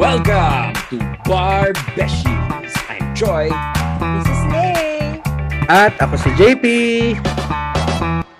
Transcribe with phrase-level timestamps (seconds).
[0.00, 0.96] Welcome to
[1.28, 2.72] Bar Beshies.
[2.88, 3.52] I'm Joy.
[4.00, 5.20] This is Lay.
[5.68, 6.64] At ako si JP.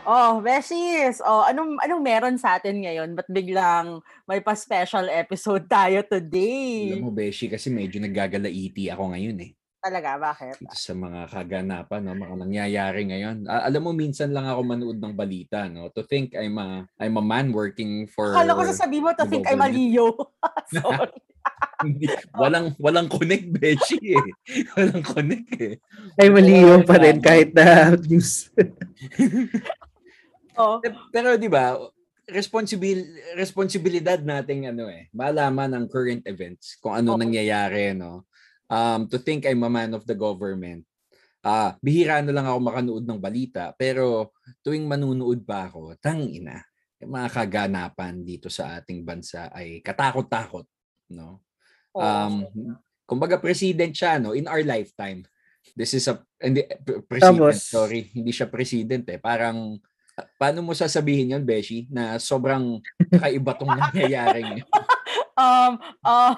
[0.08, 1.20] Oh, Beshies!
[1.20, 3.12] Oh, anong anong meron sa atin ngayon?
[3.12, 6.96] Ba't biglang may pa-special episode tayo today?
[6.96, 9.52] Alam mo, Beshi, kasi medyo naggagalaiti ako ngayon eh.
[9.84, 10.56] Talaga, bakit?
[10.56, 13.44] Dito sa mga kaganapan, no, mga nangyayari ngayon.
[13.44, 15.92] Alam mo, minsan lang ako manood ng balita, no?
[15.92, 18.32] To think I'm a, I'm a man working for...
[18.32, 20.16] Akala ko sasabihin mo to think I'm a Leo.
[20.72, 21.20] Sorry.
[22.36, 24.28] Walang walang connect, Beshi eh.
[24.76, 25.74] Walang connect eh.
[26.20, 28.52] Ay, mali yun pa rin kahit na news.
[30.60, 30.76] oh,
[31.08, 31.80] Pero di ba,
[32.30, 33.02] responsibil
[33.34, 37.20] responsibilidad nating ano eh, malaman ang current events, kung ano Oo.
[37.20, 38.28] nangyayari, no?
[38.70, 40.86] Um, to think I'm a man of the government.
[41.40, 46.60] Ah, bihira na lang ako makanood ng balita, pero tuwing manunood pa ako, tang ina,
[47.00, 50.68] yung mga kaganapan dito sa ating bansa ay katakot-takot,
[51.10, 51.42] no?
[51.92, 52.00] oh.
[52.00, 52.46] Um,
[53.04, 54.32] kumbaga president siya, no?
[54.32, 55.26] In our lifetime.
[55.74, 59.18] This is a, hindi, pre- president, Tapos- sorry, hindi siya president eh.
[59.18, 59.76] Parang,
[60.38, 62.78] paano mo sasabihin yun, Beshi, na sobrang
[63.10, 64.68] kakaiba tong nangyayari ngayon?
[65.36, 65.72] um,
[66.08, 66.34] uh,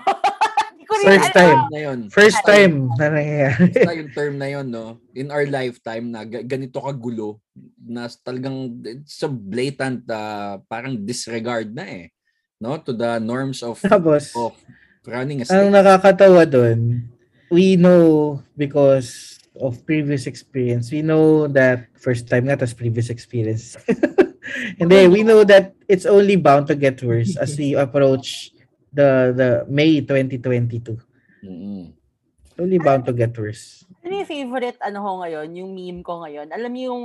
[0.93, 1.61] First time.
[1.73, 1.99] na yun.
[2.13, 3.65] First time na nangyayari.
[3.73, 5.01] Basta yung term na yun, no?
[5.17, 7.41] In our lifetime na ga- ganito kagulo,
[7.81, 8.77] na talagang
[9.09, 12.07] sa blatant uh, parang disregard na eh.
[12.63, 12.79] No?
[12.79, 14.55] To the norms of, Tapos, of
[15.03, 15.75] running a ang state.
[15.75, 17.11] nakakatawa doon,
[17.51, 23.75] we know because of previous experience, we know that first time nga, tas previous experience.
[24.79, 28.55] Hindi, we know that it's only bound to get worse as we approach
[28.95, 30.99] the the May 2022.
[31.43, 31.91] Mm-mm.
[32.47, 33.83] It's only bound to get worse.
[34.07, 36.51] Ano yung favorite ano ko ngayon, yung meme ko ngayon?
[36.55, 37.03] Alam mo yung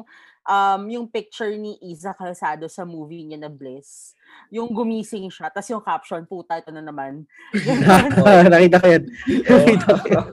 [0.48, 4.16] um yung picture ni Isa Calzado sa movie niya na Bliss.
[4.48, 7.28] Yung gumising siya, tapos yung caption, puta, ito na naman.
[8.52, 9.04] Nakita ko yan.
[9.52, 10.26] Nakita ko yan.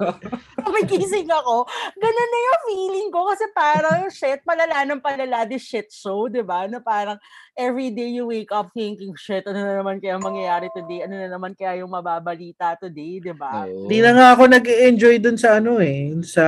[0.84, 1.64] gising ako.
[1.96, 6.44] Ganun na yung feeling ko kasi parang shit, palala ng palala this shit show, di
[6.44, 6.68] ba?
[6.68, 7.18] Na parang
[7.56, 11.08] every day you wake up thinking, shit, ano na naman kaya mangyayari today?
[11.08, 13.66] Ano na naman kaya yung mababalita today, di ba?
[13.66, 13.88] Oo.
[13.88, 16.44] Di na nga ako nag-enjoy dun sa ano eh, sa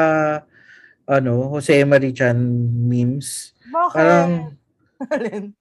[1.06, 2.36] ano, Jose Marichan
[2.86, 3.55] memes.
[3.72, 3.96] Bakit?
[4.00, 4.30] Parang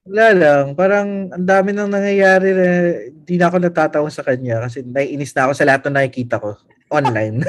[0.07, 2.67] wala lang, parang ang dami nang nangyayari na
[3.11, 6.55] di na ako natatawa sa kanya kasi naiinis na ako sa lahat ng nakikita ko
[6.87, 7.43] online.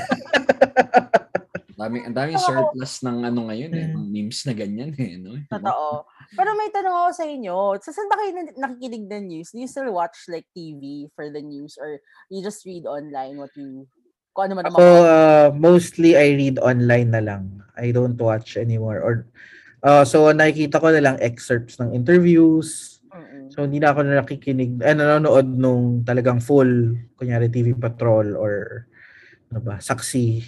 [1.78, 5.38] Dami, ang daming surplus ng ano ngayon eh, ng memes na ganyan eh, no?
[5.46, 6.10] Totoo.
[6.34, 7.56] Pero may tanong ako sa inyo.
[7.78, 9.54] Sa saan ba kayo na- nakikinig ng news?
[9.54, 12.02] Do you still watch like TV for the news or
[12.34, 13.86] you just read online what you
[14.34, 17.62] kung ano man Ako mga- uh, mostly I read online na lang.
[17.78, 19.22] I don't watch anymore or
[19.86, 22.98] uh, so nakikita ko na lang excerpts ng interviews.
[23.54, 28.84] So hindi na ako nakikinig, eh, nanonood nung talagang full, kunyari TV Patrol or
[29.48, 30.42] ano ba, Saksi.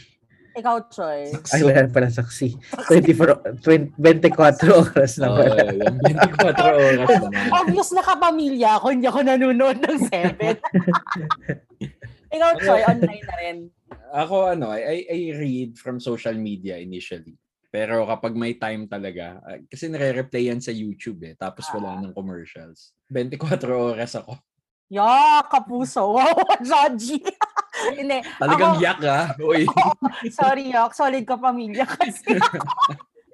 [0.58, 1.30] Ikaw, Troy.
[1.54, 2.58] Ay, wala na pala Saksi.
[2.90, 5.70] 24, 20, 24 oras na pala.
[5.70, 7.46] yung 24 oras naman.
[7.62, 10.58] Obvious na kapamilya ako, hindi ako nanonood ng 7.
[12.34, 13.56] Ikaw, Troy, online na rin.
[14.12, 17.38] Ako ano, I, I read from social media initially.
[17.68, 22.00] Pero kapag may time talaga, ah, kasi nare-replay yan sa YouTube eh, tapos wala Ah.
[22.00, 22.96] ng commercials.
[23.06, 24.36] 24 oras ako.
[24.88, 26.00] Ya, kapuso.
[26.16, 27.20] Wow, judgy.
[28.00, 28.24] Hindi.
[28.40, 29.26] Talagang ako- yak ah.
[29.44, 29.68] Uy.
[30.30, 30.92] Sorry, Yok.
[30.92, 32.40] Solid ka pamilya kasi.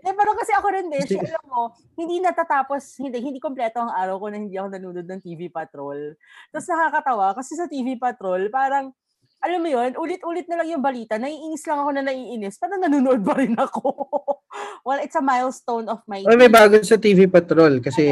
[0.04, 4.20] Eh, pero kasi ako rin, Beshi, alam mo, hindi natatapos, hindi, hindi kompleto ang araw
[4.20, 6.12] ko na hindi ako nanonood ng TV Patrol.
[6.52, 8.92] Tapos nakakatawa, kasi sa TV Patrol, parang,
[9.44, 13.20] alam mo yun, ulit-ulit na lang yung balita, naiinis lang ako na naiinis, pero nanonood
[13.20, 13.92] pa rin ako.
[14.88, 18.08] well, it's a milestone of my Ay, may bago sa TV Patrol kasi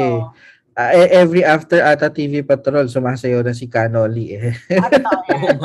[0.77, 4.53] ah, e- every after ata TV Patrol, sumasayaw na si Canoli eh.
[4.77, 4.93] Ano
[5.25, 5.57] yan.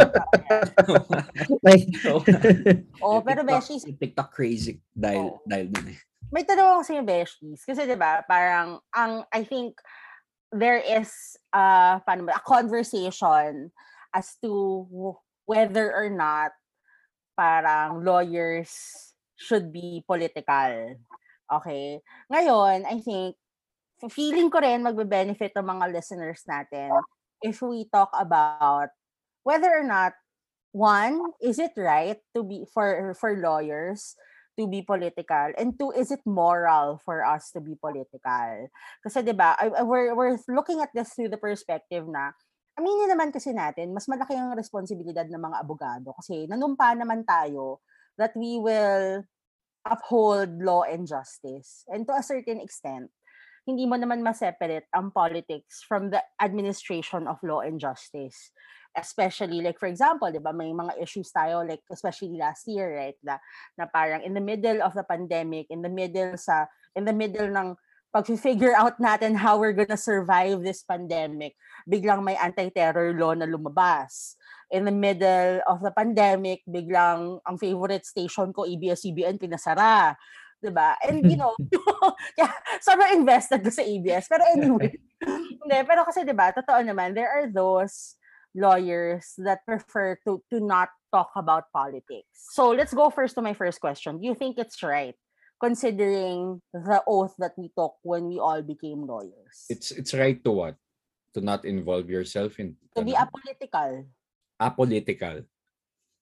[1.65, 1.85] May,
[3.05, 5.45] Oo, pero Beshi, TikTok crazy dahil Oo.
[5.45, 5.99] dahil dun eh.
[6.29, 7.61] may tanong ako sa inyo, Beshies.
[7.65, 9.81] Kasi 'di ba parang, ang, I think,
[10.53, 13.73] there is, uh, paano ba, a conversation
[14.13, 15.17] as to
[15.49, 16.53] whether or not
[17.33, 18.69] parang lawyers
[19.41, 21.01] should be political.
[21.49, 22.05] Okay?
[22.29, 23.33] Ngayon, I think,
[24.13, 26.93] feeling ko rin magbe-benefit ng mga listeners natin
[27.43, 28.91] if we talk about
[29.43, 30.13] whether or not
[30.73, 34.15] one, is it right to be for for lawyers
[34.59, 35.55] to be political?
[35.57, 38.69] And two, is it moral for us to be political?
[39.03, 39.57] Kasi 'di ba,
[39.87, 42.35] we're we're looking at this through the perspective na
[42.79, 47.83] aminin naman kasi natin, mas malaki ang responsibilidad ng mga abogado kasi nanumpa naman tayo
[48.15, 49.27] that we will
[49.83, 51.83] uphold law and justice.
[51.91, 53.11] And to a certain extent,
[53.67, 58.55] hindi mo naman ma-separate ang politics from the administration of law and justice.
[58.97, 63.19] especially like for example, 'di ba, may mga issues tayo like especially last year, right?
[63.21, 63.37] Na,
[63.77, 66.67] na parang in the middle of the pandemic, in the middle sa
[66.99, 67.79] in the middle ng
[68.13, 74.37] pag-figure out natin how we're gonna survive this pandemic, biglang may anti-terror law na lumabas.
[74.69, 80.17] In the middle of the pandemic, biglang ang favorite station ko, ABS-CBN, pinasara.
[80.59, 80.99] 'di ba?
[81.07, 81.55] And you know,
[82.41, 82.53] yeah,
[82.83, 84.27] sobrang invested ko sa ABS.
[84.27, 84.91] Pero anyway,
[85.63, 88.19] hindi, pero kasi 'di ba, totoo naman, there are those
[88.57, 92.29] lawyers that prefer to to not talk about politics.
[92.53, 94.19] So, let's go first to my first question.
[94.19, 95.17] Do you think it's right
[95.61, 99.67] considering the oath that we took when we all became lawyers?
[99.69, 100.75] It's it's right to what?
[101.35, 103.29] To not involve yourself in to be ano?
[103.29, 103.91] apolitical.
[104.59, 105.37] apolitical.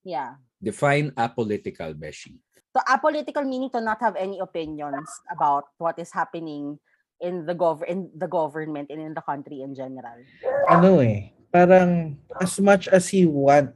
[0.05, 0.41] Yeah.
[0.61, 2.41] Define apolitical, Beshi.
[2.77, 6.77] So apolitical meaning to not have any opinions about what is happening
[7.21, 10.21] in the gov in the government and in the country in general.
[10.69, 13.73] ano eh, parang as much as he want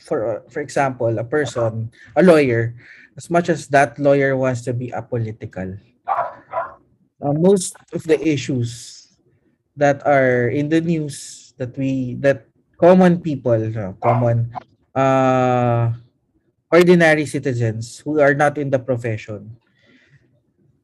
[0.00, 2.74] for for example, a person, a lawyer,
[3.16, 5.78] as much as that lawyer wants to be apolitical,
[7.20, 9.06] uh, most of the issues
[9.76, 12.48] that are in the news that we that
[12.80, 14.50] common people, uh, common
[14.96, 15.94] uh
[16.72, 19.54] ordinary citizens who are not in the profession,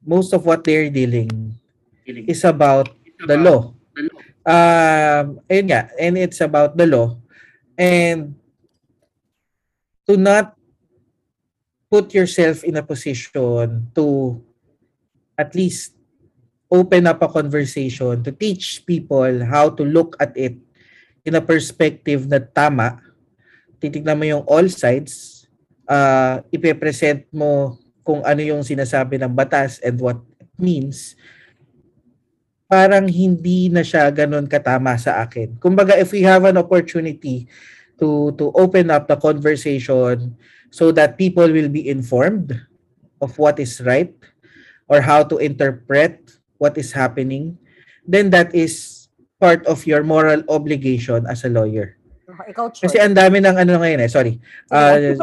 [0.04, 1.54] most of what they're dealing
[2.06, 2.90] is about
[3.26, 3.74] the law.
[4.46, 7.18] Um, ayun nga, and it's about the law.
[7.74, 8.38] And
[10.06, 10.54] to not
[11.90, 14.38] put yourself in a position to
[15.38, 15.94] at least
[16.70, 20.58] open up a conversation to teach people how to look at it
[21.22, 22.98] in a perspective na tama.
[23.78, 25.46] Titignan mo yung all sides,
[25.86, 31.18] uh, ipepresent mo kung ano yung sinasabi ng batas and what it means
[32.66, 35.54] parang hindi na siya ganun katama sa akin.
[35.62, 37.46] Kumbaga, if we have an opportunity
[37.98, 40.36] to to open up the conversation
[40.70, 42.52] so that people will be informed
[43.20, 44.12] of what is right
[44.88, 47.56] or how to interpret what is happening,
[48.06, 49.06] then that is
[49.40, 51.96] part of your moral obligation as a lawyer.
[52.26, 52.88] Ikaw, Choy.
[52.88, 54.34] Kasi ang dami ng ano ngayon eh, sorry.
[54.68, 55.16] Uh,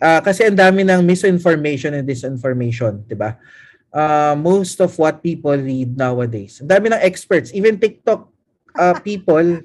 [0.00, 3.40] uh, kasi ang dami ng misinformation and disinformation, 'di ba?
[3.90, 6.62] Uh, most of what people read nowadays.
[6.62, 8.30] Ang dami ng experts, even TikTok
[8.78, 9.64] uh, people,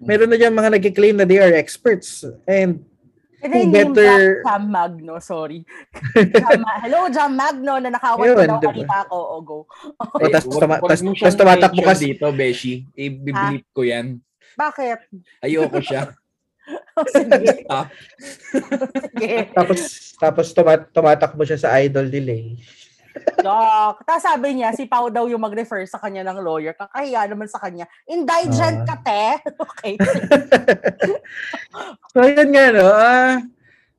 [0.00, 2.84] meron na diyan mga nagki-claim na they are experts and
[3.40, 5.64] And then Kung name better- Jam Magno, sorry.
[6.12, 8.68] Jam, hello, Jam Magno, na nakawat Yun, ko daw diba?
[8.68, 9.58] kanita ko, o go.
[9.96, 12.12] O, tas, Wag- tuma- tas, mo tas tumatakbo kasi.
[12.12, 12.84] dito, Beshi.
[12.92, 14.20] I-bleep ko yan.
[14.52, 15.08] Bakit?
[15.40, 16.12] Ayoko siya.
[17.16, 17.88] Sige, Stop.
[19.08, 19.32] sige.
[19.56, 19.80] Tapos,
[20.20, 22.60] tapos tuma- tumatakbo siya sa idol eh.
[23.40, 24.04] Dok.
[24.06, 26.76] Tapos sabi niya, si Pau daw yung mag-refer sa kanya ng lawyer.
[26.76, 27.88] Kakahiya naman sa kanya.
[28.06, 28.86] Indigent Ah.
[28.86, 29.24] ka, te.
[29.64, 29.94] okay.
[32.10, 32.86] So, yun nga, no?
[32.90, 33.38] ah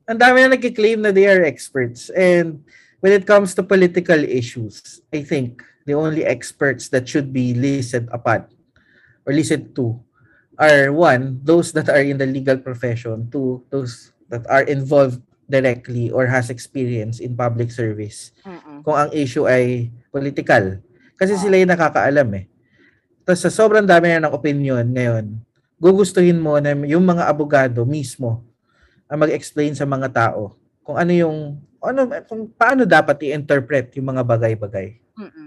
[0.06, 2.10] ang dami na nagki-claim na they are experts.
[2.12, 2.60] And
[3.00, 8.10] when it comes to political issues, I think the only experts that should be listened
[8.12, 8.46] upon
[9.26, 9.98] or listened to
[10.58, 16.08] are one, those that are in the legal profession, two, those that are involved directly
[16.08, 18.32] or has experience in public service.
[18.46, 18.82] Mm-mm.
[18.86, 20.80] Kung ang issue ay political.
[21.18, 22.44] Kasi sila yung nakakaalam eh.
[23.22, 25.38] Tapos sa sobrang dami na ng opinion ngayon,
[25.78, 28.42] gugustuhin mo na yung mga abogado mismo
[29.06, 31.38] ang mag-explain sa mga tao kung ano yung
[31.82, 34.98] ano kung paano dapat i-interpret yung mga bagay-bagay.
[35.18, 35.41] Mm-mm.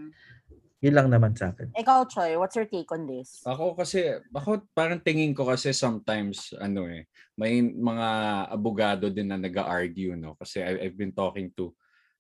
[0.84, 1.72] Yun lang naman sa akin.
[1.72, 3.41] Ikaw, Choy, what's your take on this?
[3.48, 7.08] Ako kasi, ako parang tingin ko kasi sometimes, ano eh,
[7.39, 8.08] may mga
[8.51, 10.36] abogado din na nag-argue, no?
[10.36, 11.72] Kasi I- I've been talking to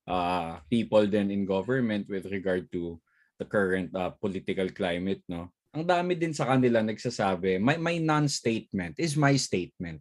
[0.07, 2.97] uh, people then in government with regard to
[3.37, 5.51] the current uh, political climate, no?
[5.75, 9.99] Ang dami din sa kanila nagsasabi, my, my non-statement is my statement.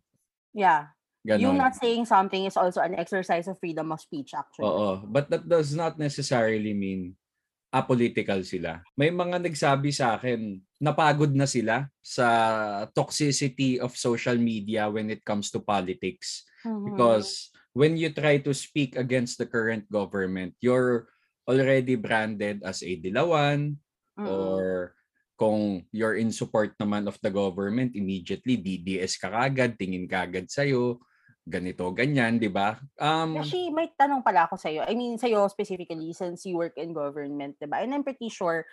[0.54, 0.94] Yeah.
[1.26, 1.58] You Ganon.
[1.58, 4.70] not saying something is also an exercise of freedom of speech, actually.
[4.70, 7.18] Oo, but that does not necessarily mean
[7.74, 8.78] apolitical sila.
[8.94, 12.28] May mga nagsabi sa akin, napagod na sila sa
[12.94, 16.46] toxicity of social media when it comes to politics.
[16.62, 16.94] Mhm.
[16.94, 21.10] Because when you try to speak against the current government, you're
[21.50, 23.74] already branded as a dilawan
[24.14, 24.30] Mm-mm.
[24.30, 24.94] or
[25.34, 31.02] kung you're in support naman of the government, immediately DDS ka kagad, tingin kagad sa'yo,
[31.44, 32.80] ganito, ganyan, di ba?
[32.96, 34.82] Um, Actually, may tanong pala ako sa'yo.
[34.88, 37.84] I mean, sa'yo specifically, since you work in government, diba?
[37.84, 38.64] And I'm pretty sure,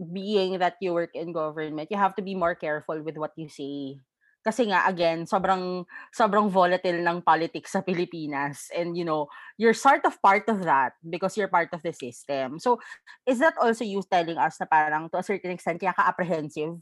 [0.00, 3.50] being that you work in government, you have to be more careful with what you
[3.50, 3.98] say.
[4.40, 5.84] Kasi nga, again, sobrang,
[6.16, 8.72] sobrang volatile ng politics sa Pilipinas.
[8.72, 9.28] And, you know,
[9.60, 12.56] you're sort of part of that because you're part of the system.
[12.56, 12.80] So,
[13.28, 16.80] is that also you telling us na parang to a certain extent, kaya ka apprehensive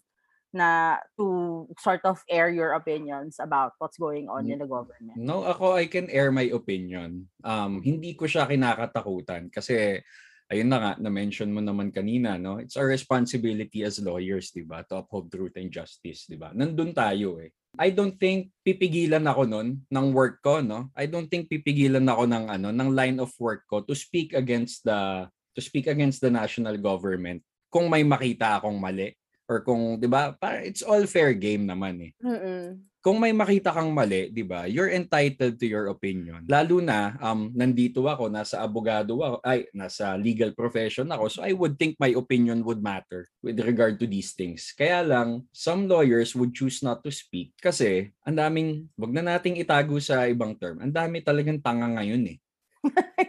[0.54, 4.52] na to sort of air your opinions about what's going on Mm.
[4.56, 5.16] in the government.
[5.20, 7.28] No, ako I can air my opinion.
[7.44, 10.00] Um hindi ko siya kinakatakutan kasi
[10.48, 12.56] ayun na nga na-mention mo naman kanina, no?
[12.56, 16.56] It's our responsibility as lawyers, 'di ba, to uphold truth and justice, 'di ba?
[16.56, 17.52] Nandun tayo eh.
[17.76, 20.88] I don't think pipigilan ako nun ng work ko, no?
[20.96, 24.88] I don't think pipigilan ako ng ano, ng line of work ko to speak against
[24.88, 29.12] the to speak against the national government kung may makita akong mali
[29.48, 32.84] or kung 'di ba, para it's all fair game naman eh Mm-mm.
[32.98, 34.66] kung may makita kang mali, 'di ba?
[34.68, 36.44] You're entitled to your opinion.
[36.44, 41.30] Lalo na um nandito ako, nasa abogado ako, ay nasa legal profession ako.
[41.30, 44.74] So I would think my opinion would matter with regard to these things.
[44.76, 49.56] Kaya lang some lawyers would choose not to speak kasi ang daming wag na nating
[49.62, 50.82] itago sa ibang term.
[50.82, 52.38] Ang dami talagang tanga ngayon eh.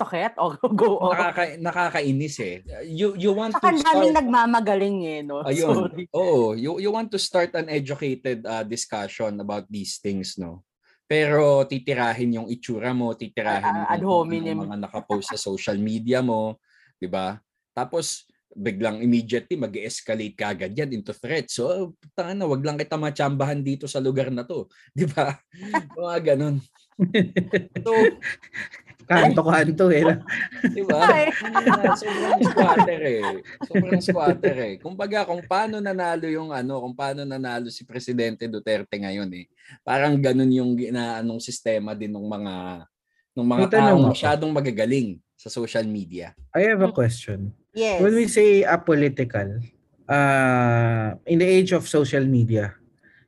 [0.00, 0.32] Sakit?
[0.40, 1.12] O, go on.
[1.12, 2.56] Nakaka, nakakainis eh.
[2.88, 5.44] You you want Saka to ang daming start nagmamagaling eh, no?
[5.44, 5.76] Ayun.
[5.76, 6.04] Sorry.
[6.16, 10.64] Oo, you, you want to start an educated uh, discussion about these things, no?
[11.04, 14.56] Pero titirahin yung itsura mo, titirahin Ah, ad yung hominem.
[14.64, 16.56] mga nakapost sa social media mo,
[16.96, 17.36] 'di ba?
[17.74, 21.46] Tapos biglang immediately mag-escalate ka agad yan into threat.
[21.50, 24.70] So, tanga na, wag lang kita machambahan dito sa lugar na to.
[24.94, 25.34] 'Di ba?
[25.98, 26.56] Mga ganun.
[27.82, 27.90] So,
[29.10, 30.06] Kanto-kanto eh.
[30.70, 31.02] Di ba?
[31.10, 31.34] Ay.
[31.50, 33.22] Ah, sobrang squatter eh.
[33.66, 34.74] Sobrang squatter eh.
[34.78, 39.50] Kumbaga, kung paano nanalo yung ano, kung paano nanalo si Presidente Duterte ngayon eh.
[39.82, 42.54] Parang ganun yung ginaanong sistema din ng mga
[43.34, 46.30] ng mga taong masyadong magagaling sa social media.
[46.54, 47.50] I have a question.
[47.74, 47.98] Yes.
[47.98, 49.58] When we say apolitical,
[50.06, 52.78] uh, in the age of social media,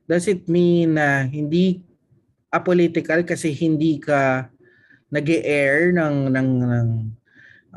[0.07, 1.83] does it mean na hindi
[2.53, 4.52] apolitical kasi hindi ka
[5.13, 6.87] nag air ng ng ng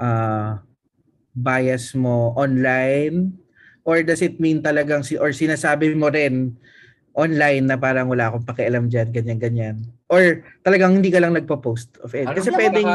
[0.00, 0.64] ah,
[1.36, 3.36] bias mo online
[3.84, 6.56] or does it mean talagang si or sinasabi mo rin
[7.12, 9.76] online na parang wala akong pakialam diyan ganyan ganyan
[10.08, 12.88] or talagang hindi ka lang nagpo-post of it kasi pwedeng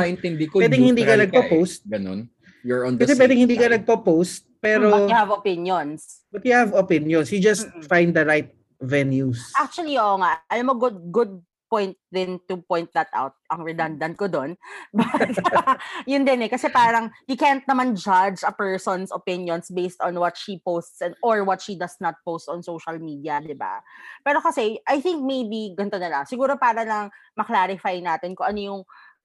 [0.50, 1.80] ko, pwedeng hindi ka neutral nagpo-post.
[1.86, 1.92] Eh.
[1.98, 2.20] Ganun.
[2.62, 6.22] You're on the kasi pwedeng hindi ka nagpo-post pero But you have opinions.
[6.30, 7.34] But you have opinions.
[7.34, 7.90] You just Mm-mm.
[7.90, 9.42] find the right venues.
[9.58, 10.38] Actually, oo nga.
[10.50, 11.34] Alam mo, good, good
[11.72, 13.40] point din to point that out.
[13.48, 14.60] Ang redundant ko doon.
[14.92, 15.32] But,
[16.12, 16.52] yun din eh.
[16.52, 21.16] Kasi parang, you can't naman judge a person's opinions based on what she posts and,
[21.24, 23.80] or what she does not post on social media, di ba?
[24.20, 26.24] Pero kasi, I think maybe, ganito na lang.
[26.28, 27.08] Siguro para lang
[27.40, 28.82] maklarify natin kung ano yung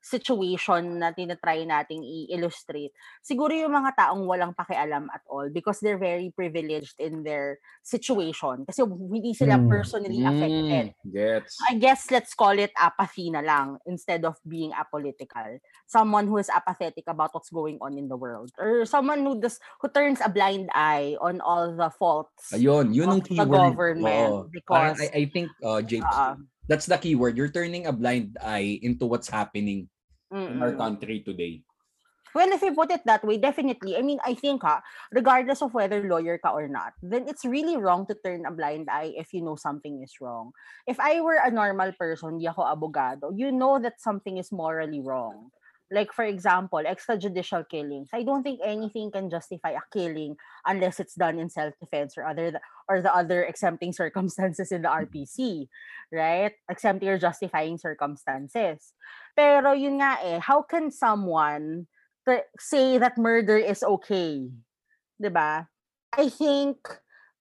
[0.06, 2.94] situation na tinatry nating i-illustrate.
[3.18, 8.62] Siguro yung mga taong walang pakialam at all because they're very privileged in their situation.
[8.62, 9.66] Kasi hindi sila Mm.
[9.66, 10.86] personally affected.
[10.94, 11.58] Mm, gets.
[11.66, 15.58] I guess let's call it apathy na lang instead of being apolitical.
[15.90, 18.54] Someone who is apathetic about what's going on in the world.
[18.62, 22.54] Or someone who does who turns a blind eye on all the faults.
[22.54, 23.50] Ayun, yun ang of the keyword.
[23.74, 24.30] government.
[24.70, 26.36] Parang because- I, I think, uh, James, Ah,
[26.68, 27.34] that's the keyword.
[27.34, 29.88] You're turning a blind eye into what's happening
[30.32, 31.62] in our country today.
[32.36, 33.96] Well, if you put it that way, definitely.
[33.96, 37.80] I mean, I think ha, regardless of whether lawyer ka or not, then it's really
[37.80, 40.52] wrong to turn a blind eye if you know something is wrong.
[40.86, 45.00] If I were a normal person, di ako abogado, you know that something is morally
[45.00, 45.48] wrong.
[45.90, 48.10] Like for example, extrajudicial killings.
[48.12, 52.58] I don't think anything can justify a killing unless it's done in self-defense or other
[52.88, 55.68] or the other exempting circumstances in the RPC,
[56.10, 56.52] right?
[56.68, 58.92] Exempting or justifying circumstances.
[59.36, 61.86] Pero yun nga eh, how can someone
[62.26, 64.50] to say that murder is okay.
[65.22, 65.68] ba?
[66.12, 66.82] I think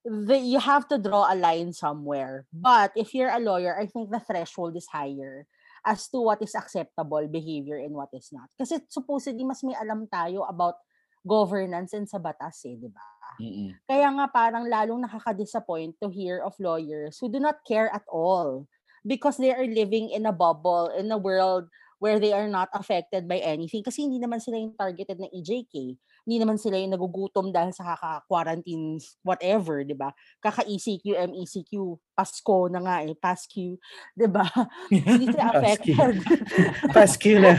[0.05, 2.45] that you have to draw a line somewhere.
[2.53, 5.47] But if you're a lawyer, I think the threshold is higher
[5.85, 8.49] as to what is acceptable behavior and what is not.
[8.57, 10.81] Kasi supposedly mas may alam tayo about
[11.21, 13.05] governance and sa batas eh, 'di ba?
[13.37, 13.69] Mm-mm.
[13.85, 18.65] Kaya nga parang lalong nakaka-disappoint to hear of lawyers who do not care at all
[19.05, 23.27] because they are living in a bubble, in a world where they are not affected
[23.27, 25.95] by anything kasi hindi naman sila yung targeted ng EJK.
[26.25, 30.09] Hindi naman sila yung nagugutom dahil sa kaka-quarantine whatever, 'di ba?
[30.41, 31.71] Kaka-ECQ, MECQ,
[32.17, 33.77] Pasko na nga eh, PASQ,
[34.17, 34.49] 'di ba?
[34.89, 36.13] Hindi sila affected.
[36.95, 37.53] Pascu na.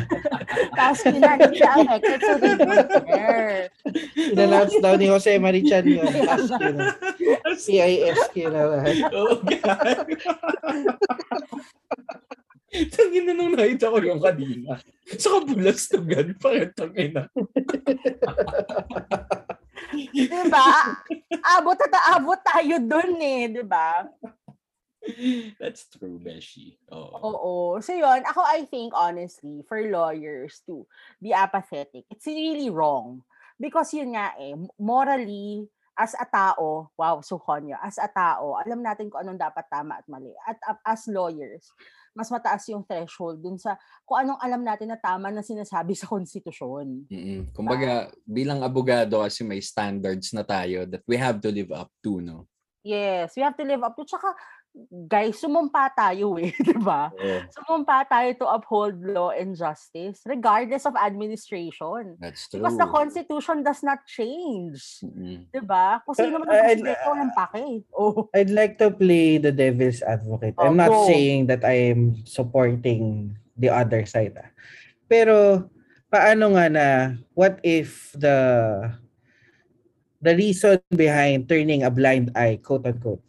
[0.74, 3.70] Pasko na, hindi sila affected so they don't care.
[4.34, 6.10] In-announce daw ni Jose Marichan yun.
[6.26, 6.90] Pascu na.
[7.54, 8.60] CISQ na.
[9.14, 10.06] Oh, God.
[12.66, 14.78] Tangin na nung nakita ko yung kanina.
[15.16, 17.24] Sa kabulastugan, parang tangin na.
[20.10, 20.70] Diba?
[21.56, 24.10] Abot at abot tayo dun eh, diba?
[25.62, 26.74] That's true, Beshi.
[26.90, 27.14] Oo.
[27.22, 27.54] Oo.
[27.78, 30.82] So yun, ako I think honestly, for lawyers to
[31.22, 33.22] be apathetic, it's really wrong.
[33.56, 39.08] Because yun nga eh, morally, as a tao, wow, Suhonyo, as a tao, alam natin
[39.08, 40.34] kung anong dapat tama at mali.
[40.44, 41.72] At uh, as lawyers,
[42.16, 43.76] mas mataas yung threshold dun sa
[44.08, 47.04] kung anong alam natin na tama na sinasabi sa konstitusyon.
[47.12, 47.52] Mm-mm.
[47.52, 52.24] Kumbaga, bilang abogado kasi may standards na tayo that we have to live up to,
[52.24, 52.48] no?
[52.86, 54.06] Yes, we have to live up to.
[54.06, 54.30] Tsaka,
[55.08, 57.08] guys, sumumpa tayo eh, di ba?
[57.10, 62.16] Oo, Sumumpa tayo to uphold law and justice regardless of administration.
[62.20, 62.60] that's true.
[62.60, 65.00] Because the Constitution does not change.
[65.00, 65.48] Mm-mm.
[65.48, 66.04] Di ba?
[66.04, 67.84] Kung sino man ang walang pake.
[67.96, 68.28] Oh.
[68.36, 70.54] I'd like to play the devil's advocate.
[70.60, 71.08] I'm not go.
[71.08, 74.36] saying that I'm supporting the other side.
[74.36, 74.48] ah.
[75.08, 75.66] Pero
[76.12, 76.86] paano nga na
[77.34, 78.36] what if the
[80.22, 83.22] the reason behind turning a blind eye, quote unquote,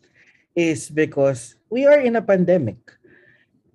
[0.57, 2.81] is because we are in a pandemic.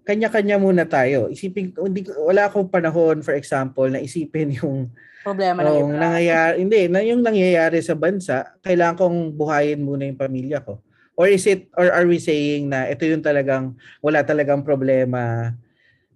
[0.02, 1.30] Kanya-kanya muna tayo.
[1.30, 4.90] Isipin, hindi, wala akong panahon, for example, na isipin yung
[5.22, 10.18] Problema ng yung nangyayari, hindi, na yung nangyayari sa bansa, kailangan kong buhayin muna yung
[10.18, 10.82] pamilya ko.
[11.14, 15.54] Or is it, or are we saying na ito yung talagang, wala talagang problema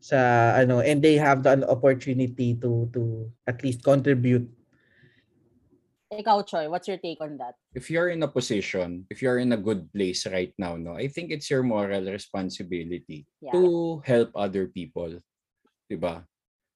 [0.03, 4.47] sa ano, and they have the opportunity to to at least contribute.
[6.15, 7.59] Ikaw, Choy, what's your take on that?
[7.77, 11.13] if you're in a position, if you're in a good place right now, no, I
[11.13, 13.53] think it's your moral responsibility Yeah.
[13.53, 15.21] to help other people.
[15.91, 16.25] 'Di ba?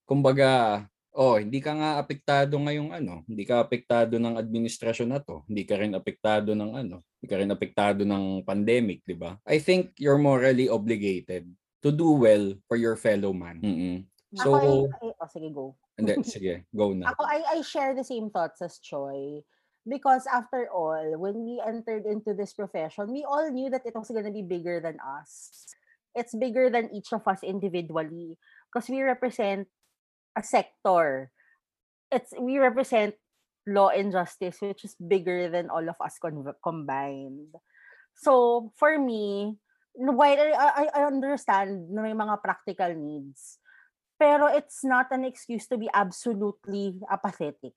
[0.05, 0.85] Kumbaga,
[1.15, 5.63] oh, hindi ka nga apektado ngayong ano, hindi ka apektado ng administrasyon na to, hindi
[5.63, 9.39] ka rin apektado ng ano, hindi ka rin apektado ng pandemic, 'di ba?
[9.47, 11.47] I think you're morally obligated
[11.81, 13.63] to do well for your fellow man.
[13.63, 14.10] Mm-mm.
[14.31, 15.75] So, Ako ay, ay- oh, sige, go.
[15.99, 17.11] hindi, sige, go na.
[17.11, 19.43] Ako, I, I share the same thoughts as Choi.
[19.89, 24.13] Because after all, when we entered into this profession, we all knew that it was
[24.13, 25.67] going to be bigger than us.
[26.15, 28.39] It's bigger than each of us individually.
[28.69, 29.67] Because we represent
[30.37, 31.33] a sector.
[32.13, 33.17] It's we represent
[33.67, 37.57] law and justice, which is bigger than all of us con- combined.
[38.15, 39.57] So, for me,
[39.95, 43.60] while I, I, I understand na may mga practical needs,
[44.21, 47.73] pero it's not an excuse to be absolutely apathetic.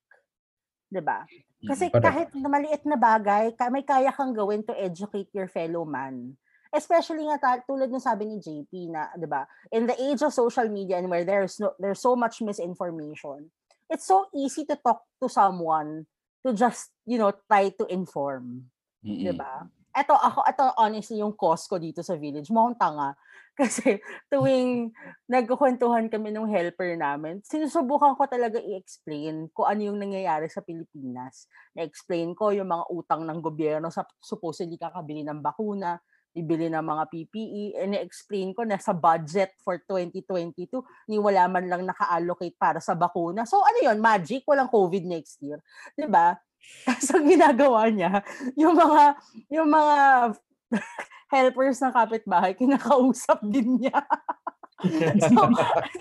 [0.92, 1.24] 'Di ba?
[1.64, 2.04] Kasi Correct.
[2.04, 6.36] kahit na maliit na bagay, may kaya kang gawin to educate your fellow man.
[6.68, 9.48] Especially nga tulad ng sabi ni JP na, 'di ba?
[9.72, 13.48] In the age of social media and where there's no there's so much misinformation,
[13.88, 16.04] it's so easy to talk to someone
[16.44, 18.68] to just, you know, try to inform.
[19.00, 19.24] Mm-mm.
[19.24, 19.64] 'di ba?
[19.94, 23.14] Ito ako ito honestly yung cause ko dito sa village, mukhang tanga.
[23.58, 24.90] Kasi tuwing
[25.30, 31.46] nagkukwentuhan kami ng helper namin, sinusubukan ko talaga i-explain kung ano yung nangyayari sa Pilipinas.
[31.78, 36.02] Na-explain ko yung mga utang ng gobyerno sa supposedly kakabili ng bakuna,
[36.34, 41.70] bibili ng mga PPE, and na-explain ko na sa budget for 2022, ni wala man
[41.70, 43.46] lang naka-allocate para sa bakuna.
[43.46, 45.62] So ano yun, magic, walang COVID next year.
[45.94, 46.34] 'Di ba?
[46.86, 48.20] Tapos ang ginagawa niya,
[48.54, 49.02] yung mga,
[49.48, 49.96] yung mga
[51.34, 53.98] helpers ng kapitbahay, kinakausap din niya.
[55.32, 55.40] so,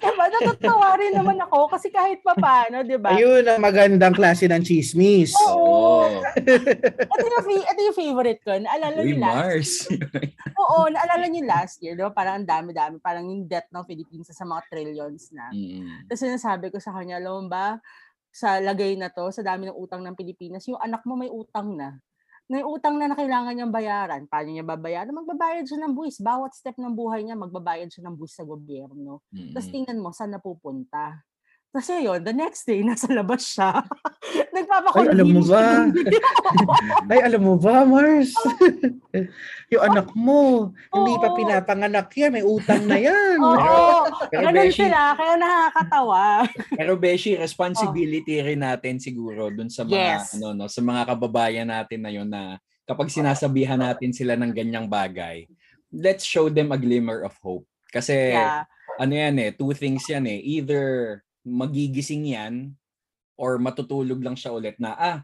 [0.01, 3.15] diba, natatawa rin naman ako kasi kahit pa paano, diba?
[3.15, 5.31] Ayun ang magandang klase ng chismis.
[5.47, 6.03] Oo.
[6.03, 6.19] Oo.
[6.35, 8.51] Ito yung, ito yung favorite ko.
[8.59, 9.71] Naalala Uy, niyo last Mars.
[10.59, 12.11] Oo, naalala niyo last year, diba?
[12.11, 12.99] Parang ang dami-dami.
[12.99, 15.47] Parang yung debt ng Philippines sa mga trillions na.
[15.53, 16.09] Mm-mm.
[16.09, 17.79] Tapos sinasabi ko sa kanya, alam ba,
[18.33, 21.77] sa lagay na to, sa dami ng utang ng Pilipinas, yung anak mo may utang
[21.77, 22.01] na.
[22.51, 24.27] May utang na na kailangan niyang bayaran.
[24.27, 25.15] Paano niya babayaran?
[25.15, 26.19] Magbabayad siya ng buwis.
[26.19, 29.23] Bawat step ng buhay niya, magbabayad siya ng buwis sa gobyerno.
[29.53, 29.73] Tapos Mm-mm.
[29.73, 31.23] tingnan mo, saan napupunta?
[31.73, 33.81] Kasi yun, the next day, nasa labas siya.
[34.53, 35.63] Ay, Nagpapakulinis alam mo ba?
[37.11, 38.29] Ay, alam mo ba, Mars?
[39.73, 43.41] yung anak mo, hindi pa pinapanganak yan, may utang na yan.
[43.41, 46.23] Oo, Pero ganun Beshi, sila, kaya nakakatawa.
[46.77, 50.37] Pero Beshi, responsibility rin natin siguro dun sa mga Yes.
[50.37, 54.85] ano no, sa mga kababayan natin na yon na kapag sinasabihan natin sila ng ganyang
[54.85, 55.49] bagay,
[55.89, 57.65] let's show them a glimmer of hope.
[57.89, 58.69] Kasi Yeah.
[59.01, 60.37] ano yan eh, two things yan eh.
[60.37, 62.73] Either magigising yan
[63.35, 65.19] or matutulog lang siya ulit na ah,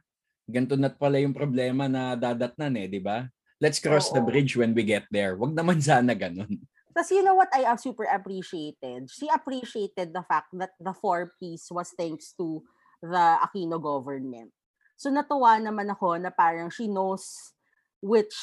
[0.45, 3.27] ganito na pala yung problema na dadatnan eh, di ba?
[3.59, 4.27] Let's cross the Oo.
[4.27, 5.35] bridge when we get there.
[5.35, 6.63] Wag naman sana ganun.
[6.95, 9.11] Tapos you know what I uh, super appreciated?
[9.11, 12.63] She appreciated the fact that the four piece was thanks to
[13.03, 14.51] the Aquino government.
[14.99, 17.55] So natuwa naman ako na parang she knows
[18.03, 18.35] which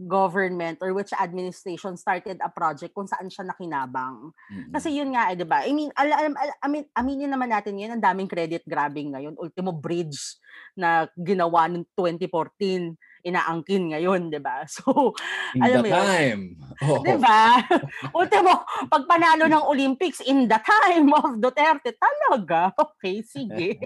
[0.00, 4.32] government or which administration started a project kung saan siya nakinabang.
[4.48, 4.72] Mm-mm.
[4.72, 5.60] Kasi yun nga, eh, 'di ba?
[5.68, 9.12] I mean, al- al- al- I mean, aminin naman natin 'yan, ang daming credit grabbing
[9.12, 9.36] ngayon.
[9.36, 10.40] Ultimo bridge
[10.72, 14.64] na ginawa noong 2014, inaangkin ngayon, 'di ba?
[14.72, 15.12] So,
[15.52, 16.00] In alam the mo yun.
[16.00, 16.42] time.
[16.80, 17.04] Oh.
[17.04, 17.60] 'di ba?
[18.18, 18.52] Ultimo,
[18.88, 22.72] pag panalo ng Olympics in the time of Duterte, talaga.
[22.72, 23.76] Okay, sige.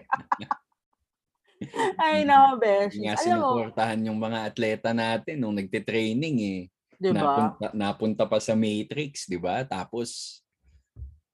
[2.01, 2.97] I know, Besh.
[2.99, 6.61] Nga sinuportahan yung mga atleta natin nung nagte-training eh.
[6.99, 7.21] di ba?
[7.21, 9.63] Napunta, napunta pa sa Matrix, di ba?
[9.67, 10.41] Tapos,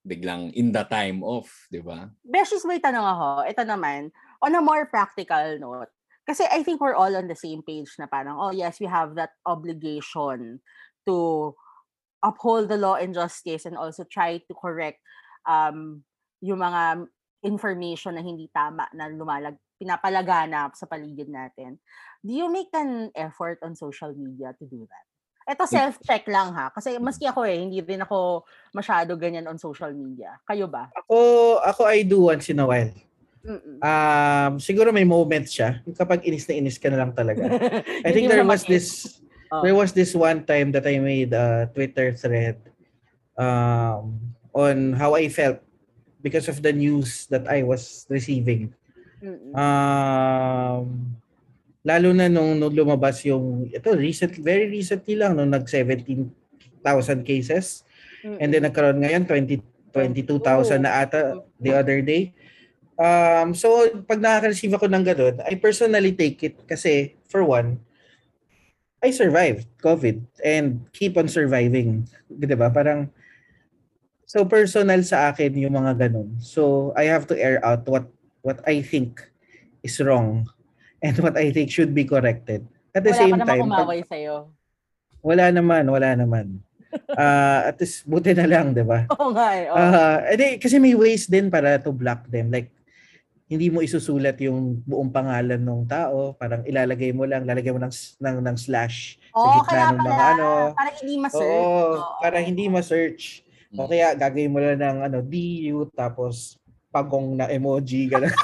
[0.01, 2.09] biglang in the time off, di ba?
[2.25, 3.29] Beshes, may tanong ako.
[3.47, 5.93] Ito naman, on a more practical note,
[6.25, 9.15] kasi I think we're all on the same page na parang, oh yes, we have
[9.19, 10.61] that obligation
[11.05, 11.17] to
[12.21, 15.01] uphold the law and justice and also try to correct
[15.49, 16.05] um,
[16.45, 17.09] yung mga
[17.41, 21.81] information na hindi tama na lumalag pinapalaganap sa paligid natin.
[22.21, 25.07] Do you make an effort on social media to do that?
[25.57, 26.69] Ito self-check lang ha.
[26.69, 28.45] Kasi maski ako eh, hindi rin ako
[28.77, 30.37] masyado ganyan on social media.
[30.45, 30.93] Kayo ba?
[30.93, 31.17] Ako,
[31.65, 32.93] ako I do once in a while.
[33.41, 33.81] Mm-mm.
[33.81, 35.81] Um, siguro may moments siya.
[35.97, 37.49] Kapag inis na inis ka na lang talaga.
[38.07, 39.19] I think there was this
[39.51, 39.67] Oh.
[39.67, 42.63] there was this one time that I made a Twitter thread
[43.35, 44.15] um,
[44.55, 45.59] on how I felt
[46.23, 48.71] because of the news that I was receiving.
[49.21, 49.53] Mm-mm.
[49.53, 50.85] Um,
[51.85, 56.29] lalo na nung, nung lumabas yung ito recent very recently lang nung nag 17,000
[57.25, 57.85] cases
[58.25, 62.31] and then nagkaroon ngayon 20 22,000 na ata the other day.
[63.01, 67.81] Um, so pag nakaka-receive ako ng ganun, I personally take it kasi for one,
[69.01, 72.05] I survived COVID and keep on surviving.
[72.29, 72.69] 'Di ba?
[72.69, 73.09] Parang
[74.29, 76.37] so personal sa akin yung mga ganun.
[76.45, 78.07] So I have to air out what
[78.41, 79.21] what I think
[79.81, 80.49] is wrong
[80.99, 82.65] and what I think should be corrected.
[82.91, 84.51] At the Wala same naman time, pag- kumaway sa'yo.
[85.21, 86.47] wala naman, wala naman.
[87.15, 89.07] Ah, at least buti na lang, 'di ba?
[89.15, 89.71] Oo nga eh.
[89.71, 92.51] Ah, edi, kasi may ways din para to block them.
[92.51, 92.67] Like,
[93.47, 96.35] hindi mo isusulat yung buong pangalan ng tao.
[96.35, 99.99] Parang ilalagay mo lang, lalagay mo ng, ng, ng slash Oo, sa kaya gitna ng
[99.99, 100.07] pala.
[100.09, 100.49] mga ano.
[100.75, 101.47] Para hindi ma-search.
[101.47, 102.19] Oo, Oo.
[102.19, 103.23] para hindi ma-search.
[103.73, 106.59] O kaya gagawin mo lang ng ano, DU, tapos
[106.91, 108.35] pagong na emoji, gano'n.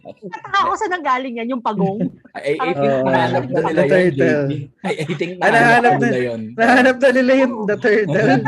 [0.00, 1.98] Nataka ako sa nanggaling yan, yung pagong.
[2.36, 3.10] I, I think Oo.
[3.10, 4.46] nahanap na nila The yun, turtle.
[4.46, 4.52] JP.
[4.86, 6.40] I, I think Ah, nahanap na nila yun.
[6.54, 8.14] Nahanap na nila yung the turtle.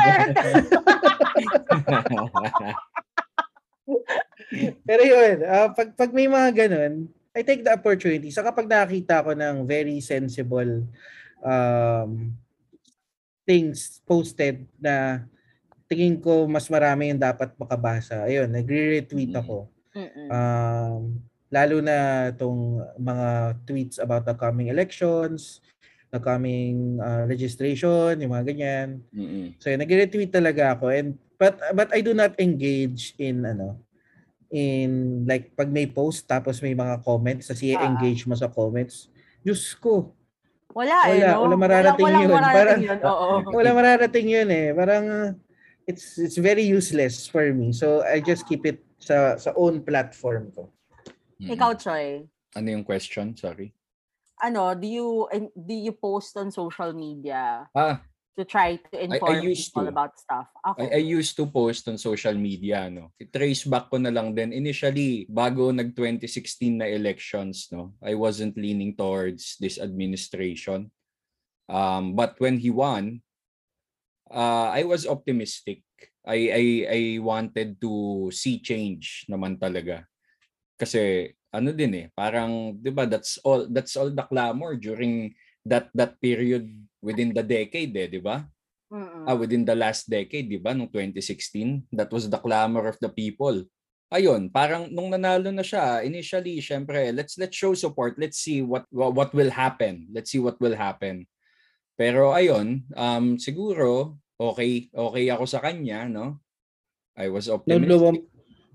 [4.87, 8.29] Pero yun, ah, pag, pag may mga ganun, I take the opportunity.
[8.29, 10.85] Sa kapag nakakita ko ng very sensible
[11.41, 12.37] um,
[13.49, 15.25] things posted na
[15.93, 18.25] tingin ko mas marami yung dapat makabasa.
[18.25, 19.41] Ayun, nagre-retweet Mm.
[19.45, 19.69] ako.
[19.93, 20.29] Mm-mm.
[20.33, 21.01] Um,
[21.53, 21.97] lalo na
[22.33, 22.61] itong
[22.97, 23.29] mga
[23.69, 25.61] tweets about the coming elections,
[26.09, 28.89] the coming uh, registration, yung mga ganyan.
[29.13, 29.53] Mm-mm.
[29.61, 33.77] So, yun, nagre-retweet talaga ako and but but I do not engage in ano
[34.49, 37.85] in like pag may post tapos may mga comments kasi Ah.
[37.85, 39.13] engage mo sa comments.
[39.41, 40.17] Diyos ko,
[40.73, 41.41] Wala, eh, Wala, no?
[41.45, 42.31] wala mararating walang, yun.
[42.33, 43.29] Walang Parang- mararating yun, oo.
[43.61, 44.67] wala mararating yun eh.
[44.73, 45.05] Parang
[45.87, 47.73] it's it's very useless for me.
[47.73, 50.71] So I just keep it sa sa own platform ko.
[51.43, 51.53] Mm-mm.
[51.59, 52.23] Ikaw, Choy,
[52.55, 53.33] Ano yung question?
[53.35, 53.73] Sorry.
[54.43, 55.09] ano, do you
[55.55, 58.03] do you post on social media Ah,
[58.35, 59.95] to try to inform used people to.
[59.95, 60.51] about stuff?
[60.67, 60.89] I, Okay.
[60.99, 63.15] I used to post on social media, no.
[63.31, 64.51] Trace back ko na lang din.
[64.51, 70.91] Initially, bago nag 2016 na elections, no, I wasn't leaning towards this administration.
[71.71, 73.23] Um, but when he won,
[74.33, 75.85] uh, I was optimistic.
[76.25, 80.09] I, I I wanted to see change naman talaga.
[80.81, 85.37] Kasi ano din eh, parang 'di ba that's all that's all the clamor during
[85.69, 86.73] that that period
[87.05, 88.49] within the decade eh, 'di ba?
[88.93, 89.25] Mm-mm.
[89.25, 93.09] ah, within the last decade, di ba, nung 2016, that was the clamor of the
[93.09, 93.65] people.
[94.13, 98.21] Ayun, parang nung nanalo na siya, initially, syempre, let's let's show support.
[98.21, 100.13] Let's see what what, what will happen.
[100.13, 101.25] Let's see what will happen.
[101.97, 106.43] Pero ayun, um siguro okay okay ako sa kanya, no?
[107.15, 107.93] I was Nung, optimistic.
[107.93, 108.17] lumam,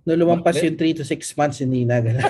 [0.06, 0.65] nung lumampas Bakit?
[0.69, 2.21] yung 3 to 6 months, hindi na gala.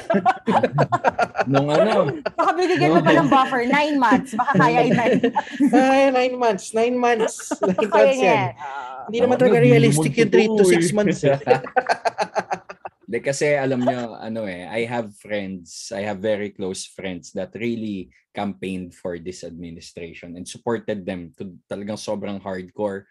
[1.51, 4.31] nung ano, Baka binigyan mo pa ng buffer, nine months.
[4.33, 5.23] Baka kaya nine months.
[5.75, 6.65] Ay, 9 months.
[6.71, 7.35] 9 months.
[7.59, 8.31] 9 Kaya months niya.
[8.31, 8.49] yan.
[8.55, 9.03] Ah.
[9.07, 10.95] Hindi naman talaga realistic yung 3 to totoo 6 eh.
[10.95, 11.19] months.
[11.23, 11.37] Eh.
[13.07, 17.55] De kasi alam nyo, ano eh, I have friends, I have very close friends that
[17.55, 23.07] really campaigned for this administration and supported them to talagang sobrang hardcore.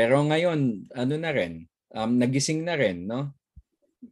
[0.00, 3.36] Pero ngayon, ano na rin, um, nagising na rin, no?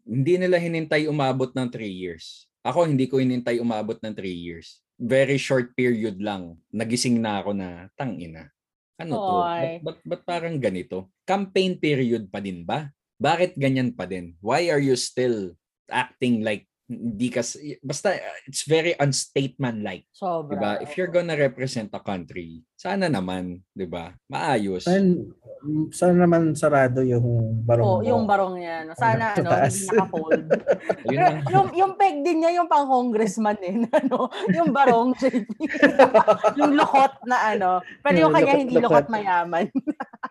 [0.04, 2.44] Hindi nila hinintay umabot ng 3 years.
[2.60, 4.84] Ako, hindi ko hinintay umabot ng 3 years.
[5.00, 6.60] Very short period lang.
[6.68, 8.52] Nagising na ako na, tangina.
[9.00, 9.32] Ano to?
[9.32, 9.64] Ba't, Oy.
[9.80, 11.08] ba't, ba't parang ganito?
[11.24, 12.92] Campaign period pa din ba?
[13.18, 14.38] bakit ganyan pa din?
[14.38, 15.58] Why are you still
[15.90, 18.16] acting like Hindi kasi, basta
[18.48, 20.08] it's very unstatesman-like.
[20.08, 20.56] Sobra.
[20.56, 20.72] Diba?
[20.80, 24.16] If you're gonna represent a country, sana naman, diba?
[24.24, 24.88] Maayos.
[24.88, 25.28] Saan,
[25.92, 28.08] saan naman sarado yung barong Oo, mo?
[28.08, 28.88] yung barong niya.
[28.88, 28.96] no?
[28.96, 30.42] Sana Sa ano, hindi naka-fold.
[31.12, 33.76] Pero yung, yung peg din niya, yung pang congressman eh.
[33.98, 35.12] Ano, yung barong,
[36.58, 37.70] yung lukot na ano.
[38.00, 38.88] Pero yung kanya Lukot- hindi lukot.
[38.88, 39.66] lukot mayaman.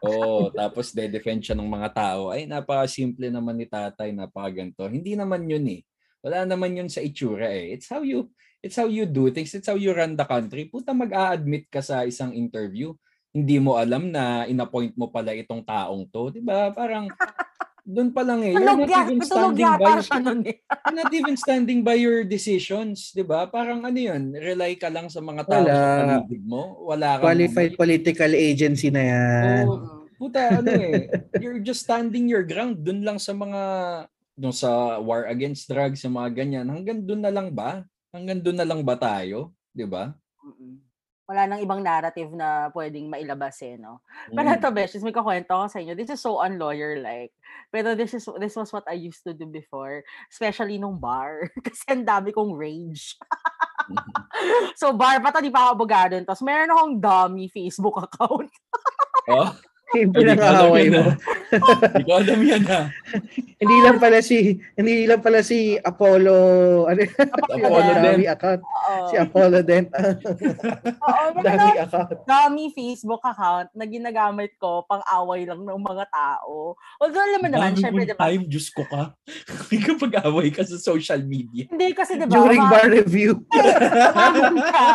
[0.01, 2.33] Oo, tapos de-defend siya ng mga tao.
[2.33, 4.89] Ay, napaka-simple naman ni tatay, napakaganto.
[4.89, 5.81] Hindi naman yun eh.
[6.21, 7.77] Wala naman yun sa itsura eh.
[7.77, 8.30] It's how you
[8.62, 9.53] it's how you do things.
[9.53, 10.67] It's how you run the country.
[10.67, 12.93] Puta mag-a-admit ka sa isang interview.
[13.32, 16.34] Hindi mo alam na in-appoint mo pala itong taong to.
[16.34, 16.73] 'Di ba?
[16.73, 17.06] Parang
[17.88, 18.51] doon pa lang eh.
[18.51, 20.58] You're Tulog not even standing by eh.
[20.60, 23.47] you're not even standing by your decisions, 'di ba?
[23.47, 25.71] Parang ano 'yun, rely ka lang sa mga tao Wala.
[25.71, 26.62] sa paligid mo.
[26.84, 29.63] Wala kang Qualified political agency na yan.
[29.69, 29.97] Oo.
[30.17, 31.13] Puta, ano eh.
[31.38, 33.62] You're just standing your ground dun lang sa mga
[34.38, 36.69] dun sa war against drugs, sa mga ganyan.
[36.69, 37.82] Hanggang dun na lang ba?
[38.13, 39.58] Hanggang dun na lang ba tayo?
[39.73, 40.13] 'Di ba?
[41.28, 44.00] Wala nang ibang narrative na pwedeng mailabas eh, no?
[44.32, 44.56] Pero Mm.
[44.56, 45.91] ito, Beshes, may kakwento ko sa inyo.
[45.91, 47.36] This is so unlawyer-like.
[47.67, 50.08] Pero this is this was what I used to do before.
[50.32, 51.52] Especially nung bar.
[51.67, 53.19] Kasi ang dami kong rage.
[54.80, 56.15] so bar pa to, di pa ako abogado.
[56.23, 58.47] Tapos meron akong dummy Facebook account.
[59.28, 59.52] oh,
[59.91, 61.04] Hindi pinang-aaway yan, mo.
[61.49, 62.81] Hindi ko alam yan ha.
[63.62, 64.38] hindi lang pala si
[64.73, 66.36] hindi lang pala si Apollo
[66.86, 67.01] ano
[67.47, 68.29] Apollo dami din.
[68.29, 69.07] account Oo.
[69.07, 69.83] si Apollo din
[71.07, 76.75] Oo, dami account dummy Facebook account na ginagamit ko pang away lang ng mga tao.
[76.97, 78.21] Although alam mo naman, Dami syempre, mong di ba?
[78.23, 79.01] time, Diyos ko ka.
[79.63, 81.65] Hindi ka pag-away ka sa social media.
[81.67, 82.33] Hindi kasi, di ba?
[82.33, 84.88] during bar review Umamon ka.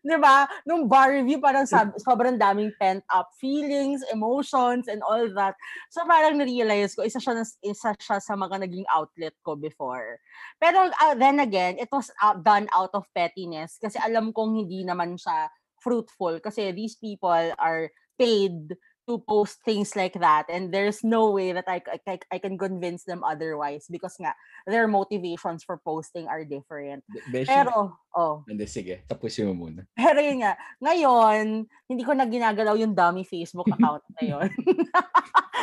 [0.00, 0.36] Di ba?
[0.64, 5.54] Nung bar review, parang sab- sobrang daming pent-up feelings, emotions, and all that.
[5.94, 10.18] So parang na-realize ko, isa siya, isa siya sa mga naging outlet ko before.
[10.58, 14.82] Pero uh, then again, it was out, done out of pettiness kasi alam kong hindi
[14.82, 15.46] naman siya
[15.78, 21.52] fruitful kasi these people are paid to post things like that and there's no way
[21.52, 21.78] that I,
[22.08, 24.32] I, I can convince them otherwise because nga
[24.66, 27.04] their motivations for posting are different.
[27.28, 29.04] Beshi, Pero, oh, Hindi, sige.
[29.04, 29.84] Tapusin mo muna.
[29.92, 34.48] pero yun nga, ngayon, hindi ko na ginagalaw yung dummy Facebook account na yun.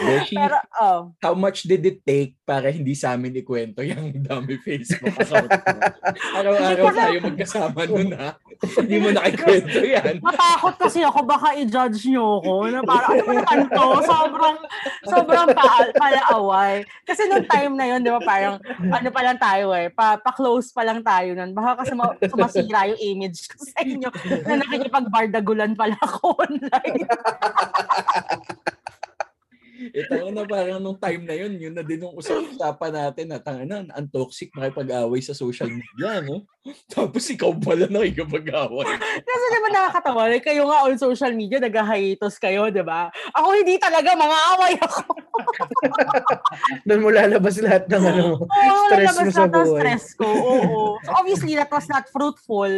[0.01, 4.57] Beshi, pero, oh, how much did it take para hindi sa amin ikwento yung dami
[4.57, 5.77] Facebook account mo?
[6.41, 8.33] Araw-araw tayo magkasama nun ha.
[8.81, 10.23] Hindi mo nakikwento yan.
[10.23, 12.53] natakot kasi ako, baka i-judge nyo ako.
[12.71, 13.85] Na parang, ano ba naman to?
[14.07, 14.57] Sobrang,
[15.05, 16.75] sobrang pa, palaaway.
[17.05, 20.73] Kasi nung time na yun, di ba, parang, ano pa lang tayo eh, pa, pa-close
[20.73, 21.51] pa lang tayo nun.
[21.53, 24.09] Baka kasi ma- sumasira yung image ko sa inyo
[24.49, 27.05] na nakikipagbardagulan pala ako online.
[29.89, 33.81] Ito na parang nung time na yun, yun na din yung usap-usapan natin na tanga
[33.81, 36.45] ang toxic makipag-away sa social media, no?
[36.93, 38.89] Tapos ikaw pala nakikipag-away.
[39.27, 40.29] Kasi di ba nakakatawa?
[40.29, 43.09] Like, kayo nga on social media, nag-hiatus kayo, di ba?
[43.33, 45.01] Ako hindi talaga, mga away ako.
[46.85, 50.05] doon mo lalabas lahat ng ano mo Oo, stress mo sa lahat ng buhay stress
[50.13, 50.29] ko.
[50.29, 50.81] Oo.
[51.01, 52.69] So obviously, that was not fruitful.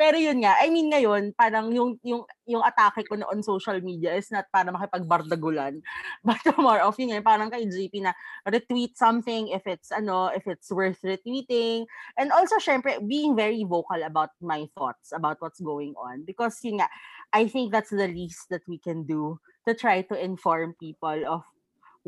[0.00, 3.76] Pero yun nga, I mean ngayon, parang yung, yung, yung atake ko na on social
[3.84, 5.84] media is not para makipagbardagulan.
[6.24, 8.16] But more of yun nga, parang kay JP na
[8.48, 11.84] retweet something if it's, ano, if it's worth retweeting.
[12.16, 16.24] And also, syempre, being very vocal about my thoughts about what's going on.
[16.24, 16.88] Because yun nga,
[17.36, 19.36] I think that's the least that we can do
[19.68, 21.44] to try to inform people of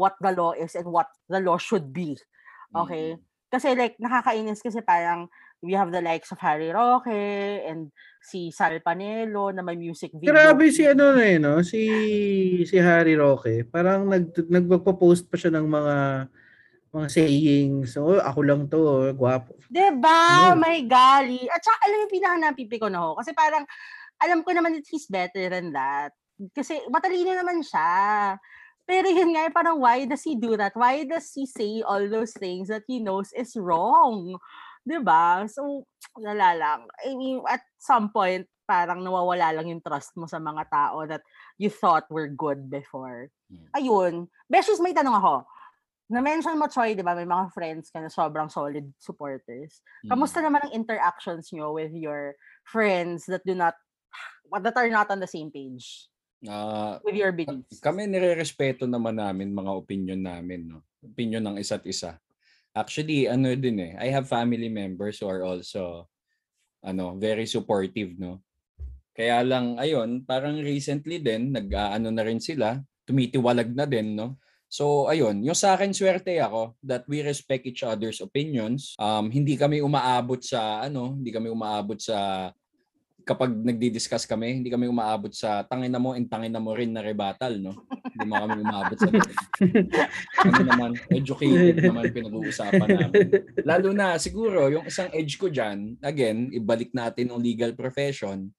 [0.00, 2.16] what the law is and what the law should be.
[2.72, 3.20] Okay?
[3.52, 5.28] Kasi like, nakakainis kasi parang
[5.62, 7.14] we have the likes of Harry Roque
[7.64, 10.34] and si Sal Panelo na may music video.
[10.34, 11.82] grabe si ano na eh, no si
[12.66, 15.96] si Harry Roque parang nag nagpo-post pa siya ng mga
[16.92, 20.52] mga sayings so ako lang to oh, gwapo Diba?
[20.52, 20.60] No.
[20.60, 21.48] May gali.
[21.48, 23.16] At saka alam yung pinaka-napipi ko na ho.
[23.16, 23.64] Kasi parang,
[24.20, 26.12] alam ko naman that he's better than that.
[26.52, 28.36] Kasi matalino naman siya.
[28.84, 30.76] Pero yun nga, parang why does he do that?
[30.76, 34.36] Why does he say all those things that he knows is wrong?
[34.82, 35.46] 'Di ba?
[35.46, 35.86] So,
[36.18, 36.80] wala lang.
[37.02, 41.22] I mean, at some point, parang nawawala lang yung trust mo sa mga tao that
[41.58, 43.28] you thought were good before.
[43.50, 43.68] Mm.
[43.74, 44.14] Ayun.
[44.46, 45.44] Beshes, may tanong ako.
[46.12, 47.16] Na-mention mo, Troy, di ba?
[47.16, 49.80] May mga friends ka na sobrang solid supporters.
[50.04, 52.36] Kamusta naman ang interactions nyo with your
[52.68, 53.72] friends that do not,
[54.52, 57.78] that are not on the same page Ah, with your beliefs?
[57.78, 60.82] kami nire-respeto naman namin mga opinion namin, no?
[60.98, 62.18] Opinion ng isa't isa.
[62.72, 66.08] Actually, ano din eh, I have family members who are also
[66.82, 68.42] ano, very supportive, no?
[69.12, 74.40] Kaya lang ayun, parang recently din nag-aano na rin sila, tumitiwalag na din, no?
[74.72, 78.96] So ayun, yung sa akin swerte ako that we respect each other's opinions.
[78.96, 82.48] Um hindi kami umaabot sa ano, hindi kami umaabot sa
[83.22, 86.90] kapag nagdi-discuss kami, hindi kami umaabot sa tangin na mo and tangin na mo rin
[86.90, 87.86] na rebuttal, no?
[88.12, 89.08] Hindi mo kami umaabot sa
[90.42, 93.26] ano naman, educated naman pinag-uusapan namin.
[93.62, 98.50] Lalo na siguro yung isang edge ko diyan, again, ibalik natin ang legal profession.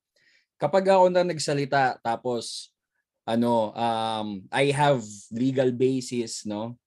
[0.55, 2.71] Kapag ako na nagsalita tapos
[3.27, 6.79] ano, um I have legal basis, no?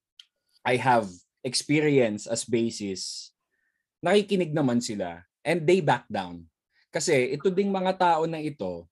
[0.65, 1.07] I have
[1.45, 3.31] experience as basis.
[4.01, 6.49] Nakikinig naman sila and they back down
[6.97, 8.89] kasi ito ding mga tao na ito,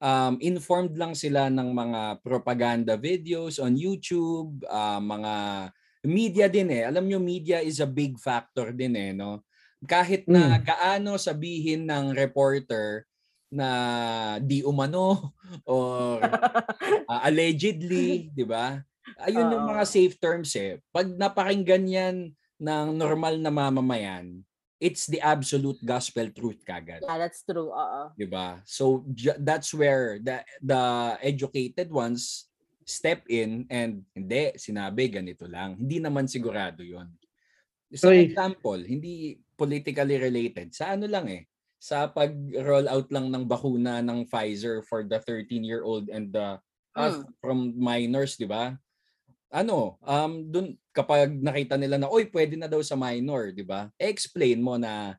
[0.00, 5.34] um, informed lang sila ng mga propaganda videos on YouTube, uh, mga
[6.08, 6.88] media din eh.
[6.88, 9.12] Alam nyo, media is a big factor din eh.
[9.12, 9.44] No?
[9.84, 10.64] Kahit na mm.
[10.64, 13.04] gaano sabihin ng reporter
[13.52, 13.68] na
[14.40, 15.36] di umano
[15.68, 18.80] or uh, allegedly, di ba?
[19.20, 20.80] Ayun uh, yung mga safe terms eh.
[20.88, 22.16] Pag napakinggan yan
[22.60, 24.40] ng normal na mamamayan,
[24.80, 27.04] it's the absolute gospel truth kagad.
[27.04, 27.68] Yeah, that's true.
[27.68, 28.02] Oo.
[28.16, 28.64] 'Di ba?
[28.64, 29.04] So
[29.38, 30.82] that's where the the
[31.20, 32.48] educated ones
[32.88, 35.76] step in and hindi sinabi ganito lang.
[35.76, 37.12] Hindi naman sigurado 'yon.
[37.92, 40.72] So example, hindi politically related.
[40.72, 41.44] Sa ano lang eh,
[41.76, 46.56] sa pag-roll out lang ng bakuna ng Pfizer for the 13-year-old and the
[46.96, 47.24] uh, mm.
[47.42, 48.78] from minors, 'di ba?
[49.50, 53.90] Ano, um dun kapag nakita nila na oy pwede na daw sa minor, 'di ba?
[53.98, 55.18] Explain mo na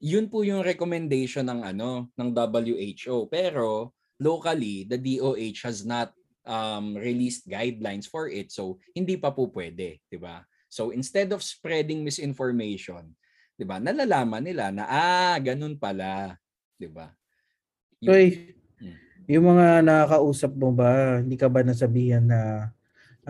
[0.00, 6.12] yun po yung recommendation ng ano ng WHO pero locally the DOH has not
[6.44, 10.44] um released guidelines for it so hindi pa po pwede, 'di ba?
[10.68, 13.16] So instead of spreading misinformation,
[13.56, 13.80] 'di ba?
[13.80, 16.36] Nalalaman nila na ah ganun pala,
[16.76, 17.12] 'di ba?
[18.00, 18.96] Yung, Oy, hmm.
[19.28, 22.72] yung mga nakakausap mo ba, hindi ka ba nasabihan na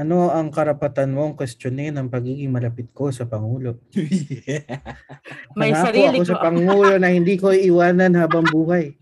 [0.00, 3.84] ano ang karapatan mong questionin ang pagiging malapit ko sa Pangulo?
[5.60, 6.30] May Nangako sarili ako ko.
[6.32, 8.96] sa Pangulo na hindi ko iwanan habang buhay.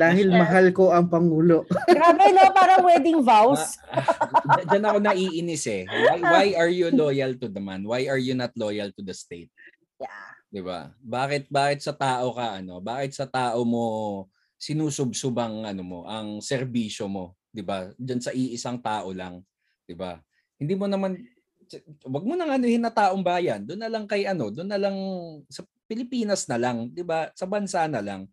[0.00, 1.68] Dahil mahal ko ang Pangulo.
[1.68, 3.60] Grabe no, parang wedding vows.
[4.48, 5.84] Uh, Diyan ako naiinis eh.
[5.84, 7.84] Why, why are you loyal to the man?
[7.84, 9.52] Why are you not loyal to the state?
[10.00, 10.28] Yeah.
[10.48, 10.92] 'Di ba?
[11.04, 12.80] Bakit bakit sa tao ka ano?
[12.80, 13.84] Bakit sa tao mo
[14.56, 17.92] sinusubsubang ano mo, ang serbisyo mo, 'di ba?
[18.00, 19.44] Diyan sa iisang tao lang,
[19.84, 20.16] 'di ba?
[20.58, 21.16] Hindi mo naman
[22.08, 23.60] wag mo nang anuhin na taong bayan.
[23.60, 24.96] Doon na lang kay ano, doon na lang
[25.52, 27.32] sa Pilipinas na lang, 'di ba?
[27.36, 28.28] Sa bansa na lang.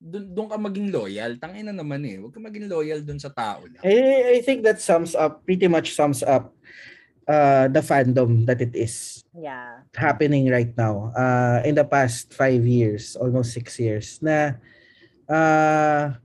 [0.00, 1.36] Doon doon ka maging loyal.
[1.38, 2.18] Tangin na naman eh.
[2.18, 3.82] Huwag ka maging loyal doon sa tao lang.
[3.84, 6.54] I, I think that sums up pretty much sums up
[7.28, 9.22] uh, the fandom that it is.
[9.36, 9.84] Yeah.
[9.94, 11.12] Happening right now.
[11.12, 14.56] Uh, in the past five years, almost six years na
[15.28, 16.16] uh,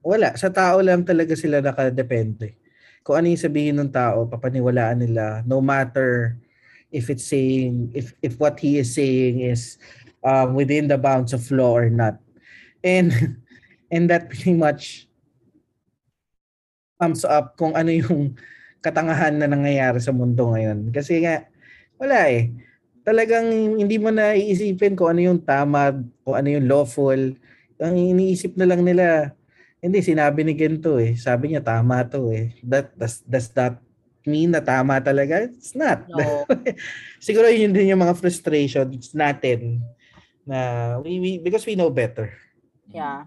[0.00, 2.59] wala sa tao lang talaga sila nakadepende
[3.04, 6.36] kung ano yung sabihin ng tao, papaniwalaan nila no matter
[6.90, 9.78] if it's saying if if what he is saying is
[10.24, 12.20] um, within the bounds of law or not.
[12.84, 13.12] And
[13.94, 15.08] and that pretty much
[17.00, 18.36] thumbs up kung ano yung
[18.84, 20.92] katangahan na nangyayari sa mundo ngayon.
[20.92, 21.44] Kasi nga,
[22.00, 22.52] wala eh.
[23.04, 23.48] Talagang
[23.80, 27.36] hindi mo na iisipin kung ano yung tama, kung ano yung lawful.
[27.80, 29.36] Ang iniisip na lang nila,
[29.80, 31.16] hindi, sinabi ni Gento eh.
[31.16, 32.52] Sabi niya, tama to eh.
[32.60, 33.80] That, does, does that
[34.28, 35.48] mean na tama talaga?
[35.48, 36.04] It's not.
[36.08, 36.44] No.
[37.24, 39.80] Siguro yun din yung mga frustrations natin
[40.44, 42.28] na we, we, because we know better.
[42.92, 43.24] Yeah.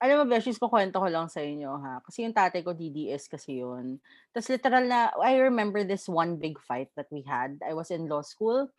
[0.00, 2.00] Alam mo, Beshies, kukwento ko lang sa inyo, ha?
[2.00, 4.00] Kasi yung tatay ko, DDS kasi yun.
[4.32, 7.60] Tapos literal na, I remember this one big fight that we had.
[7.60, 8.72] I was in law school.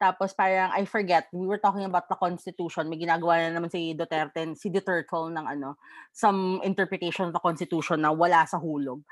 [0.00, 2.88] Tapos parang I forget, we were talking about the constitution.
[2.88, 5.76] May ginagawa na naman si Duterte, si Duterte ng ano,
[6.08, 9.04] some interpretation of the constitution na wala sa hulog.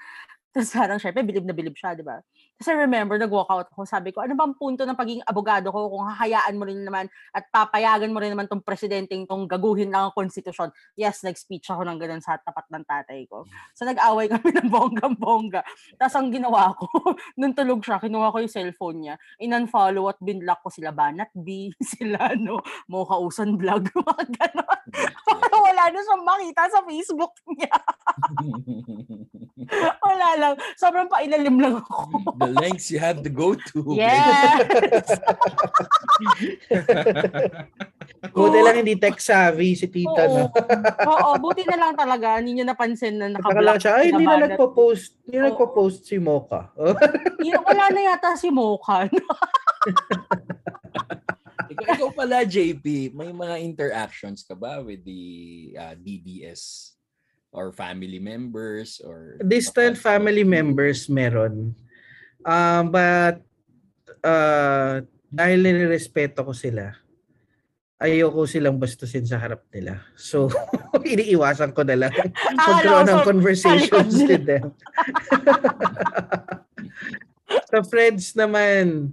[0.49, 2.25] Tapos parang syempre, bilib na bilib siya, di ba?
[2.59, 6.11] Kasi remember, nag-walk out ako, sabi ko, ano bang punto ng pagiging abogado ko kung
[6.11, 10.15] hahayaan mo rin naman at papayagan mo rin naman tong presidenteng tong gaguhin lang ang
[10.19, 10.75] konstitusyon.
[10.99, 13.47] Yes, nag-speech ako ng ganun sa tapat ng tatay ko.
[13.79, 15.63] So nag-away kami ng bonggang-bongga.
[16.03, 16.91] Tapos ang ginawa ko,
[17.39, 21.71] nung tulog siya, kinuha ko yung cellphone niya, in-unfollow at binlock ko sila Banat B,
[21.95, 22.59] sila no,
[22.91, 24.83] Mokausan Vlog, mga gano'n.
[25.31, 27.71] Para wala na siyang makita sa Facebook niya.
[30.03, 30.55] wala lang.
[30.75, 33.85] Sobrang pailalim lang ako the lengths you have to go to.
[33.99, 35.07] Yes!
[38.35, 40.27] Buti lang hindi tech savvy si tita.
[40.27, 40.35] Oo.
[40.35, 40.51] No?
[41.07, 42.43] Oo, buti na lang talaga.
[42.43, 43.79] Hindi niyo napansin na naka-block.
[43.79, 45.15] siya, ay, hindi na nagpo-post.
[45.23, 46.73] Hindi na nagpo-post si Mocha.
[47.69, 49.07] wala na yata si Mocha.
[51.71, 55.23] ikaw, ikaw pala, JP, may mga interactions ka ba with the
[55.79, 56.95] uh, DDS
[57.53, 61.73] or family members or distant family members meron
[62.47, 63.43] Um, but
[64.23, 66.95] uh, dahil nirerespeto ko sila,
[67.99, 70.01] ayoko silang bastusin sa harap nila.
[70.15, 70.49] So,
[71.03, 72.15] iniiwasan ko na lang
[72.55, 74.71] magkaroon ng conversations with them.
[77.71, 79.13] sa friends naman,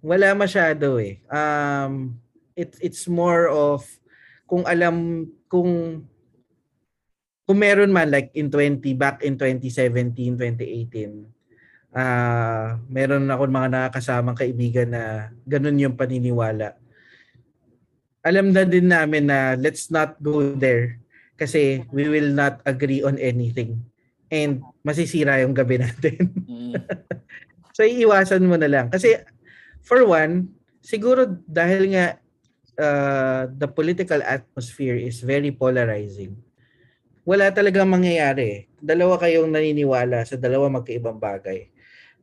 [0.00, 1.20] wala masyado eh.
[1.28, 2.16] Um,
[2.56, 3.84] it, it's more of
[4.48, 6.02] kung alam, kung
[7.44, 11.33] kung meron man like in 20, back in 2017, 2018, ah
[11.94, 16.76] uh, meron ako mga nakakasamang kaibigan na ganun yung paniniwala
[18.24, 20.96] alam na din namin na let's not go there
[21.36, 23.84] kasi we will not agree on anything
[24.32, 26.32] and masisira yung gabi natin.
[26.48, 26.74] Mm.
[27.76, 29.20] so iiwasan mo na lang kasi
[29.84, 30.48] for one,
[30.80, 32.16] siguro dahil nga
[32.80, 36.32] uh, the political atmosphere is very polarizing.
[37.24, 38.68] Wala talagang mangyayari.
[38.80, 41.72] Dalawa kayong naniniwala sa dalawa magkaibang bagay.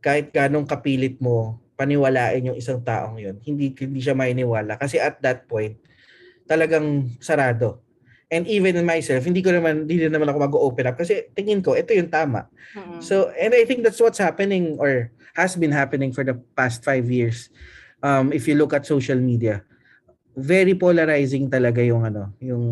[0.01, 5.17] Kahit ganong kapilit mo paniwalain yung isang taong yun, hindi hindi siya mainiwala kasi at
[5.25, 5.77] that point
[6.45, 7.81] talagang sarado.
[8.31, 11.75] And even in myself, hindi ko naman, hindi naman ako mag-open up kasi tingin ko,
[11.75, 12.47] ito yung tama.
[12.71, 13.03] Mm-hmm.
[13.03, 17.03] So, and I think that's what's happening or has been happening for the past five
[17.11, 17.51] years.
[17.99, 19.67] Um, if you look at social media,
[20.31, 22.63] very polarizing talaga yung ano, yung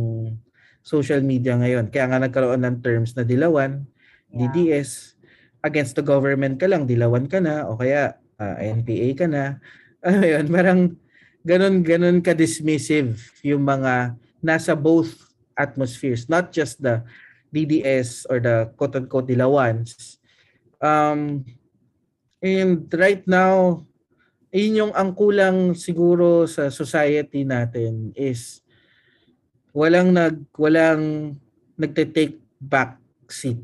[0.79, 1.91] social media ngayon.
[1.91, 3.83] Kaya nga nagkaroon ng terms na dilawan,
[4.31, 4.47] yeah.
[4.47, 5.18] DDS,
[5.63, 9.43] against the government ka lang, dilawan ka na, o kaya uh, ah, NPA ka na.
[9.99, 10.95] Ano yun, parang
[11.43, 16.99] ganon ganon ka dismissive yung mga nasa both atmospheres not just the
[17.51, 20.19] DDS or the quote unquote dilawans
[20.83, 21.43] um
[22.43, 23.83] and right now
[24.51, 28.59] yun yung ang kulang siguro sa society natin is
[29.71, 31.35] walang nag walang
[31.79, 32.99] nagte-take back
[33.31, 33.59] seat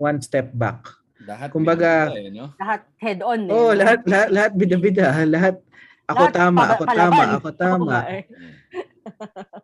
[0.00, 0.86] one step back
[1.24, 2.52] lahat kumbaga eh, no?
[2.60, 3.78] lahat head on eh, oh no?
[3.78, 5.56] lahat lahat lahat bida-bida lahat
[6.04, 7.96] ako Lahat tama, ako tama, ako tama.
[8.12, 8.22] Eh.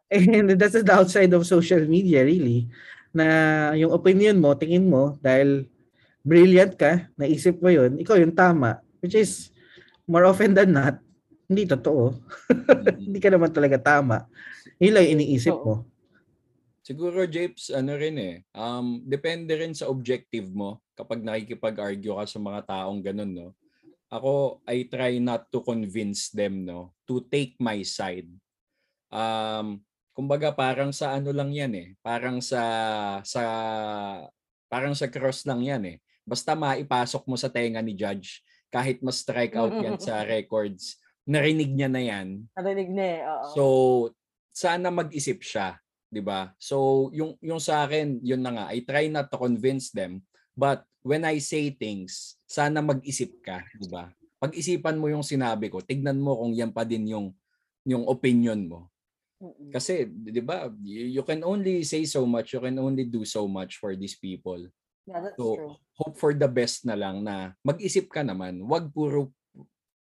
[0.16, 2.72] And that's the outside of social media really.
[3.12, 3.26] Na
[3.76, 5.68] yung opinion mo, tingin mo, dahil
[6.24, 8.80] brilliant ka, naisip mo yun, ikaw yung tama.
[9.04, 9.52] Which is,
[10.08, 10.96] more often than not,
[11.44, 12.16] hindi totoo.
[13.04, 14.24] hindi ka naman talaga tama.
[14.80, 15.84] Yun lang iniisip mo.
[16.90, 22.42] Siguro, Japes, ano rin eh, um, depende rin sa objective mo kapag nakikipag-argue ka sa
[22.42, 23.50] mga taong ganun, no?
[24.10, 28.26] ako I try not to convince them no to take my side.
[29.08, 29.80] Um
[30.10, 31.88] kumbaga parang sa ano lang 'yan eh.
[32.02, 32.62] Parang sa
[33.22, 33.42] sa
[34.66, 35.96] parang sa cross lang 'yan eh.
[36.26, 40.98] Basta maipasok mo sa tenga ni judge kahit mas strike out yan sa records.
[41.22, 42.50] Narinig niya na 'yan.
[42.58, 43.20] Narinig niya eh.
[43.30, 43.46] Oo.
[43.54, 43.64] So
[44.50, 45.78] sana mag-isip siya,
[46.10, 46.52] 'di ba?
[46.58, 48.64] So yung yung sa akin, yun na nga.
[48.74, 50.20] I try not to convince them,
[50.52, 54.12] but when I say things, sana mag-isip ka, di ba?
[54.42, 57.32] Pag-isipan mo yung sinabi ko, tignan mo kung yan pa din yung
[57.88, 58.90] yung opinion mo.
[59.72, 63.80] Kasi, di ba, you can only say so much, you can only do so much
[63.80, 64.68] for these people.
[65.08, 65.74] Yeah, that's so, true.
[65.96, 68.60] hope for the best na lang na mag-isip ka naman.
[68.68, 69.32] Wag puro,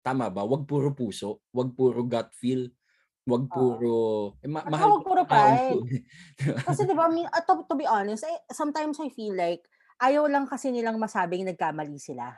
[0.06, 0.46] tama ba?
[0.46, 2.70] Wag puro puso, wag puro gut feel,
[3.24, 3.96] wag puro,
[4.36, 5.80] uh, eh, ma- mahal wag puro pride.
[6.68, 9.64] Kasi di ba, I mean, uh, to, to be honest, I, sometimes I feel like,
[10.02, 12.34] ayaw lang kasi nilang masabing nagkamali sila.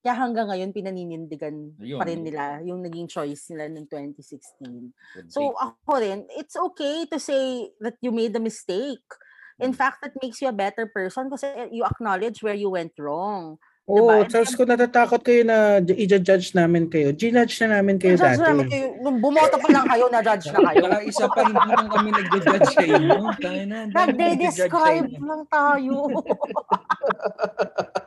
[0.00, 2.00] Kaya hanggang ngayon pinaninindigan Ayun.
[2.00, 3.84] pa rin nila yung naging choice nila noong
[4.16, 5.28] 2016.
[5.28, 9.04] So ako rin, it's okay to say that you made a mistake.
[9.60, 9.76] In mm.
[9.76, 13.60] fact, that makes you a better person kasi you acknowledge where you went wrong.
[13.90, 14.30] Oo, diba?
[14.30, 18.38] tapos kung natatakot kayo na i-judge namin kayo, ginudge na namin kayo dati.
[18.38, 20.82] Namin kayo, nung bumoto pa lang kayo, na-judge na kayo.
[20.86, 22.98] Saka isa pa, hindi lang kami nag-judge kayo.
[23.90, 25.96] Nagde-describe lang tayo.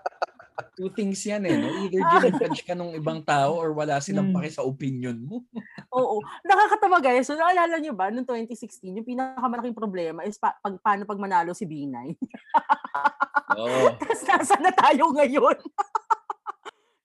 [0.74, 1.54] Two things yan eh.
[1.54, 1.70] No?
[1.86, 2.02] Either
[2.34, 4.42] ginudge ka ng ibang tao or wala silang hmm.
[4.42, 5.46] pake sa opinion mo.
[5.98, 6.18] Oo.
[6.42, 7.30] Nakakatawa guys.
[7.30, 11.54] So, naalala nyo ba, noong 2016, yung pinakamalaking problema is pa, pag, paano pag manalo
[11.54, 11.94] si B9.
[13.62, 13.94] oh.
[14.02, 15.58] Tapos nasa na tayo ngayon.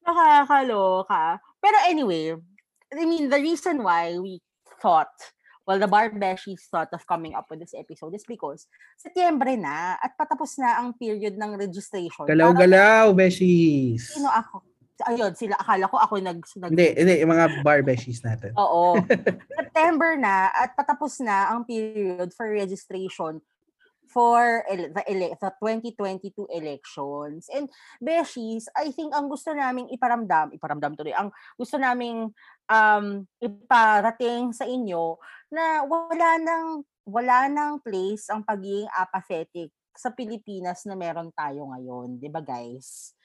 [0.09, 1.37] Nakakaloka.
[1.61, 2.33] Pero anyway,
[2.89, 4.41] I mean, the reason why we
[4.81, 5.13] thought
[5.69, 8.65] well, the Barbeshies thought of coming up with this episode is because
[8.97, 12.25] Setyembre na at patapos na ang period ng registration.
[12.25, 14.17] Galaw-galaw, Beshies!
[14.17, 14.65] Sino ako?
[15.05, 16.41] Ayun, sila, akala ko ako nag...
[16.57, 18.57] nag hindi, hindi, yung mga Barbeshies natin.
[18.57, 18.97] Oo.
[19.61, 23.45] September na at patapos na ang period for registration
[24.09, 27.47] for ele- the, ele- the 2022 elections.
[27.53, 27.69] And
[28.01, 32.33] Beshies, I think ang gusto naming iparamdam, iparamdam tuloy, ang gusto naming
[32.73, 33.07] um,
[33.39, 35.21] iparating sa inyo
[35.53, 42.21] na wala nang wala nang place ang pagiging apathetic sa Pilipinas na meron tayo ngayon,
[42.21, 43.17] 'di ba guys?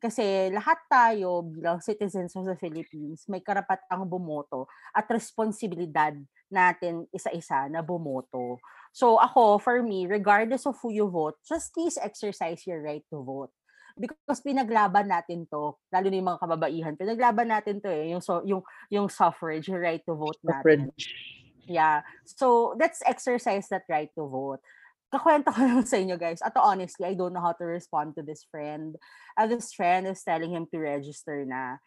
[0.00, 4.64] Kasi lahat tayo bilang citizens of the Philippines may karapatang bumoto
[4.96, 6.16] at responsibilidad
[6.48, 8.56] natin isa-isa na bumoto.
[8.96, 13.20] So ako, for me, regardless of who you vote, just please exercise your right to
[13.20, 13.52] vote.
[13.96, 18.44] Because pinaglaban natin to, lalo na yung mga kababaihan, pinaglaban natin to eh, yung, so,
[18.44, 18.60] yung,
[18.92, 20.92] yung suffrage, your right to vote natin.
[20.92, 21.35] Suffrage.
[21.66, 22.02] Yeah.
[22.24, 24.62] So, let's exercise that right to vote.
[25.10, 26.42] Kakwento ko lang sa inyo guys.
[26.42, 28.98] Ato honestly, I don't know how to respond to this friend.
[29.38, 31.78] Uh, this friend is telling him to register na.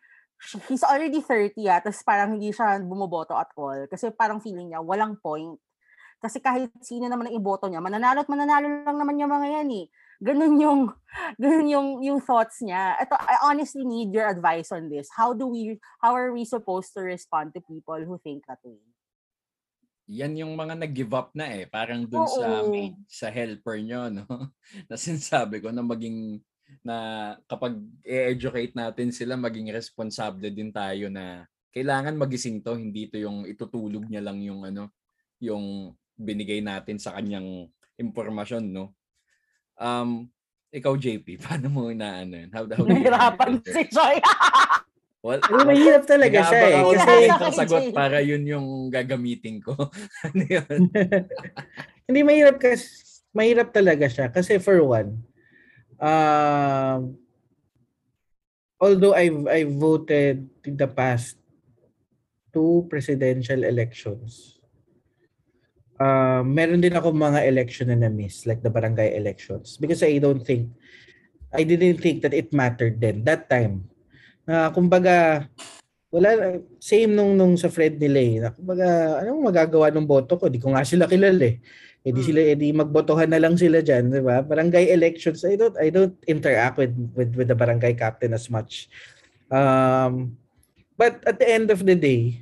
[0.72, 3.92] He's already 30 ah, tapos parang hindi siya bumoboto at all.
[3.92, 5.60] Kasi parang feeling niya, walang point.
[6.20, 9.70] Kasi kahit sino naman ang iboto niya, mananalo at mananalo lang naman yung mga yan
[9.84, 9.86] eh.
[10.20, 10.82] Ganun yung,
[11.44, 12.96] ganun yung, yung thoughts niya.
[13.04, 15.12] Ito, I honestly need your advice on this.
[15.12, 18.80] How do we, how are we supposed to respond to people who think that way?
[20.10, 21.70] Yan yung mga nag-give up na eh.
[21.70, 22.74] Parang dun sa Oo.
[22.74, 24.26] maid, sa helper nyo, no?
[24.90, 26.42] na sinasabi ko na maging
[26.86, 26.96] na
[27.50, 33.46] kapag i-educate natin sila, maging responsable din tayo na kailangan magising to, hindi to yung
[33.46, 34.90] itutulog niya lang yung ano,
[35.42, 38.98] yung binigay natin sa kanyang impormasyon, no?
[39.80, 40.30] Um,
[40.70, 42.50] ikaw JP, paano mo na ano yun?
[42.54, 43.82] How, how Nahirapan si?
[43.90, 44.18] Joy.
[45.20, 46.80] Well, Pero mahirap talaga siya eh.
[46.80, 49.76] Kasi, ng Kasi- ganitong sagot para yun yung gagamitin ko.
[50.28, 50.80] ano yun?
[52.08, 52.88] hindi mahirap kasi,
[53.36, 54.32] mahirap talaga siya.
[54.32, 55.20] Kasi for one,
[56.00, 57.20] um,
[58.80, 61.36] although I've, I've voted in the past
[62.56, 64.56] two presidential elections,
[66.00, 69.76] uh, meron din ako mga election na na-miss, like the barangay elections.
[69.76, 70.72] Because I don't think,
[71.52, 73.92] I didn't think that it mattered then, that time.
[74.50, 75.46] Na kumbaga,
[76.10, 78.36] wala, same nung, nung sa Fred nila eh.
[78.42, 80.50] Na, kumbaga, anong magagawa ng boto ko?
[80.50, 81.62] Di ko nga sila kilala eh.
[82.02, 82.26] Eh di Mm.
[82.26, 84.42] sila, eh di magbotohan na lang sila dyan, di ba?
[84.42, 88.90] Barangay elections, I don't, I don't interact with, with, with the barangay captain as much.
[89.54, 90.34] Um,
[90.98, 92.42] but at the end of the day,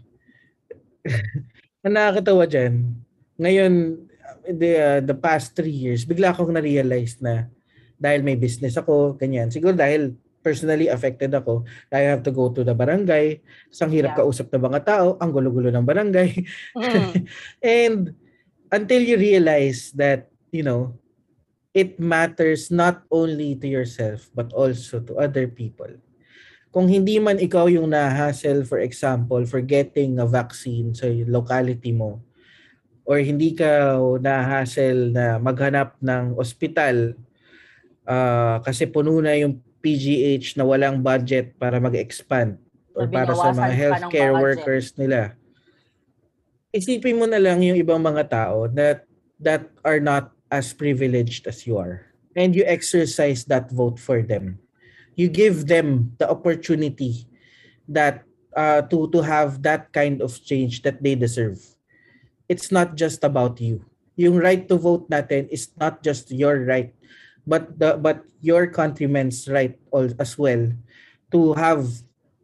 [1.84, 3.04] ang nakakatawa dyan,
[3.36, 4.00] ngayon,
[4.48, 7.52] the, uh, the past three years, bigla akong na-realize na
[8.00, 9.52] dahil may business ako, ganyan.
[9.52, 10.16] Siguro dahil
[10.48, 13.44] personally affected ako, I have to go to the barangay.
[13.68, 14.24] Sang hirap Yeah.
[14.24, 16.32] kausap ng mga tao, ang gulo-gulo ng barangay.
[16.72, 17.12] Mm.
[17.84, 18.16] And
[18.72, 20.96] until you realize that, you know,
[21.76, 25.92] it matters not only to yourself, but also to other people.
[26.72, 32.24] Kung hindi man ikaw yung na-hassle, for example, for getting a vaccine sa locality mo,
[33.04, 37.16] or hindi ka na-hassle na maghanap ng ospital
[38.08, 42.58] ah, kasi puno na yung PGH na walang budget para mag-expand
[42.98, 45.38] or para sa mga healthcare workers nila.
[46.74, 49.06] Isipin mo na lang yung ibang mga tao that
[49.38, 52.10] that are not as privileged as you are.
[52.38, 54.62] And you exercise that vote for them.
[55.18, 57.26] You give them the opportunity
[57.90, 58.22] that
[58.54, 61.58] uh, to to have that kind of change that they deserve.
[62.46, 63.86] It's not just about you.
[64.18, 66.94] Yung right to vote natin is not just your right
[67.48, 70.68] but the but your countrymen's right all, as well
[71.32, 71.88] to have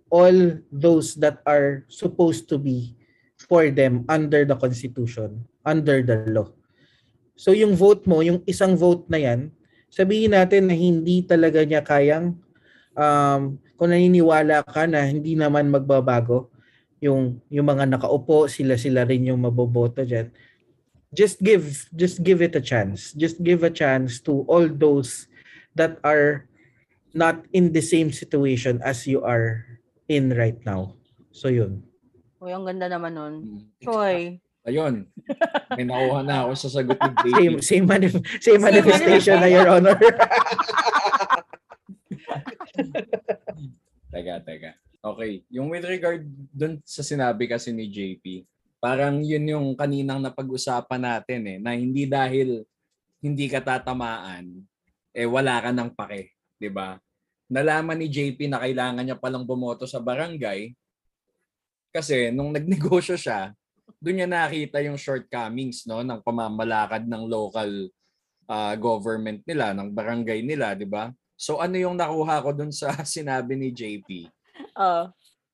[0.08, 0.34] all
[0.72, 2.95] those that are supposed to be
[3.38, 6.47] for them under the constitution, under the law.
[7.36, 9.51] So yung vote mo, yung isang vote na yan,
[9.91, 12.38] sabihin natin na hindi talaga niya kayang
[12.95, 13.41] um,
[13.78, 16.54] kung naniniwala ka na hindi naman magbabago
[17.04, 20.32] yung yung mga nakaupo sila sila rin yung maboboto diyan
[21.14, 25.30] just give just give it a chance just give a chance to all those
[25.78, 26.49] that are
[27.14, 29.66] not in the same situation as you are
[30.09, 30.93] in right now
[31.32, 31.82] so yun
[32.43, 33.34] Uy, ang ganda naman nun.
[33.39, 33.64] Mm.
[33.80, 34.36] Troy.
[34.68, 35.07] Ayun.
[35.80, 37.24] May nakuha na ako sa sagot ni JP.
[37.39, 39.95] same same manif- same manifestation na your honor
[44.14, 44.72] Teka, teka.
[45.03, 45.43] Okay.
[45.51, 48.43] Yung with regard dun sa sinabi kasi ni JP,
[48.84, 52.67] parang yun yung kaninang napag-usapan natin eh, na hindi dahil
[53.23, 54.59] hindi ka tatamaan,
[55.15, 56.36] eh wala ka ng pake.
[56.59, 56.99] 'di ba?
[57.47, 60.75] Nalaman ni JP na kailangan niya palang bumoto sa barangay
[61.95, 63.55] kasi nung nagnegosyo siya,
[64.03, 67.69] doon niya nakita yung shortcomings no ng pamamalakad ng local
[68.51, 71.15] ah, government nila, ng barangay nila, 'di ba?
[71.39, 74.27] So ano yung nakuha ko dun sa sinabi ni JP?
[74.75, 75.07] Oh.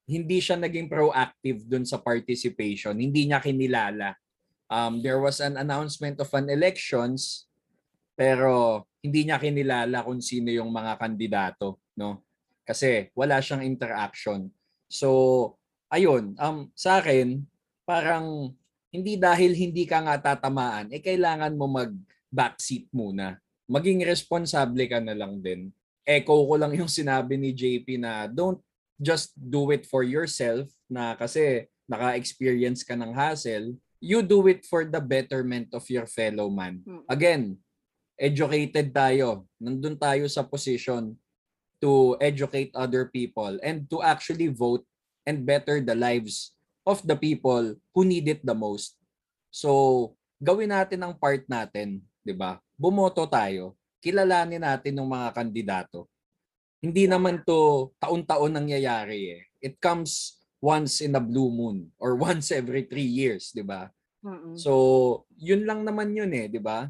[0.09, 2.97] Hindi siya naging proactive dun sa participation.
[2.97, 4.17] Hindi niya kinilala.
[4.65, 7.45] Um, there was an announcement of an elections
[8.17, 12.25] pero hindi niya kinilala kung sino yung mga kandidato, no?
[12.65, 14.49] Kasi wala siyang interaction.
[14.89, 15.09] So,
[15.93, 17.45] ayun, um sa akin
[17.85, 18.53] parang
[18.89, 21.93] hindi dahil hindi ka nga tatamaan, eh kailangan mo mag
[22.33, 23.37] backseat muna.
[23.69, 25.69] Maging responsable ka na lang din
[26.09, 28.57] echo ko lang yung sinabi ni JP na don't
[28.99, 34.85] just do it for yourself na kasi naka-experience ka ng hassle, you do it for
[34.85, 36.83] the betterment of your fellow man.
[36.85, 37.03] Mm.
[37.09, 37.43] Again,
[38.19, 39.47] educated tayo.
[39.57, 41.15] Nandun tayo sa position
[41.79, 44.83] to educate other people and to actually vote
[45.23, 46.51] and better the lives
[46.83, 48.99] of the people who need it the most.
[49.49, 52.59] So, gawin natin ang part natin, 'di ba?
[52.75, 53.75] Bumoto tayo.
[54.03, 56.07] Kilalanin natin ng mga kandidato.
[56.79, 59.41] Hindi naman to taon-taon nangyayari eh.
[59.59, 63.91] It comes once in a blue moon or once every three years, 'di ba?
[64.23, 64.55] Mm-mm.
[64.55, 64.71] So,
[65.39, 66.87] yun lang naman yun eh, 'di ba?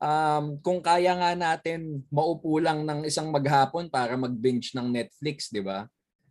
[0.00, 5.60] Um, kung kaya nga natin maupo lang ng isang maghapon para mag-binge ng Netflix, 'di
[5.60, 5.84] ba?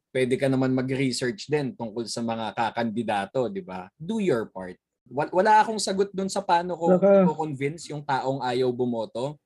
[0.10, 3.86] Pwede ka naman mag-research din tungkol sa mga kakandidato, 'di ba?
[3.94, 4.74] Do your part.
[5.06, 9.38] Wal- Wala akong sagot dun sa paano ko Saka- convince yung taong ayaw bumoto.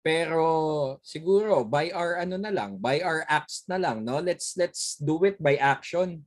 [0.00, 0.44] Pero
[1.02, 4.22] siguro by our ano na lang, by our acts na lang, no?
[4.22, 6.22] Let's let's do it by action.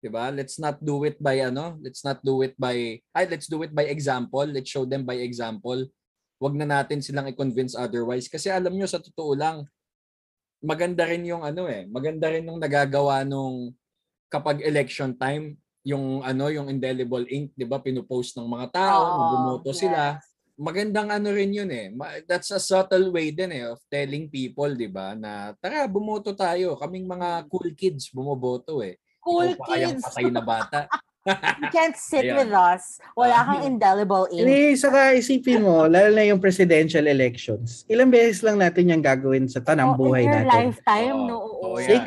[0.00, 0.28] 'Di ba?
[0.30, 3.72] Let's not do it by ano, let's not do it by ay let's do it
[3.72, 4.44] by example.
[4.44, 5.88] Let's show them by example.
[6.36, 9.64] Wag na natin silang i-convince otherwise kasi alam nyo sa totoo lang
[10.64, 13.72] maganda rin yung ano eh, maganda rin yung nagagawa nung
[14.26, 15.54] kapag election time,
[15.86, 20.18] yung ano, yung indelible ink, 'di ba, pinupost ng mga tao, Oo, nung bumoto sila
[20.18, 20.35] yes.
[20.56, 21.88] Magandang ano rin yun eh.
[21.88, 26.32] Ma- That's a subtle way din eh of telling people, di ba, na tara, bumoto
[26.32, 26.74] tayo.
[26.74, 28.96] Kaming mga cool kids bumoboto eh.
[29.18, 30.04] Cool Ikaw pa kayang kids.
[30.06, 30.80] patay na bata.
[31.26, 32.38] You can't sit Ayan.
[32.38, 33.02] with us.
[33.12, 34.46] Wala kang indelible ink.
[34.46, 37.82] Hindi, saka isipin mo, lalo na yung presidential elections.
[37.86, 40.70] Ilang beses lang natin yung gagawin sa tanang Oh, buhay in your natin.
[40.70, 41.26] lifetime, Oo.
[41.26, 41.36] no?
[41.42, 41.76] Oo.
[41.76, 42.06] Yan.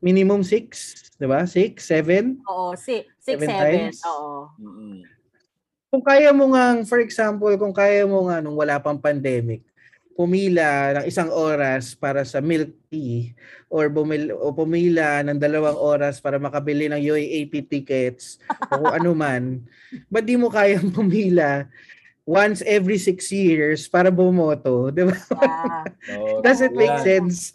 [0.00, 0.96] Minimum six?
[1.12, 1.44] Di ba?
[1.44, 1.84] Six?
[1.84, 2.40] Seven?
[2.48, 3.92] Oo, si, six, Seven seven.
[4.08, 4.48] Oo.
[4.56, 4.96] Mm-mm.
[5.92, 9.60] Kung kaya mo nga, for example, kung kaya mo nga nung wala pang pandemic,
[10.16, 13.36] pumila ng isang oras para sa milk tea
[13.68, 18.40] or bumil, o pumila ng dalawang oras para makabili ng UAAP tickets
[18.72, 19.60] o kung ano man,
[20.08, 21.68] ba't di mo kayang pumila
[22.22, 24.88] once every six years para bumoto?
[24.94, 25.16] Di ba?
[26.06, 26.38] Yeah.
[26.42, 27.50] Does it make sense?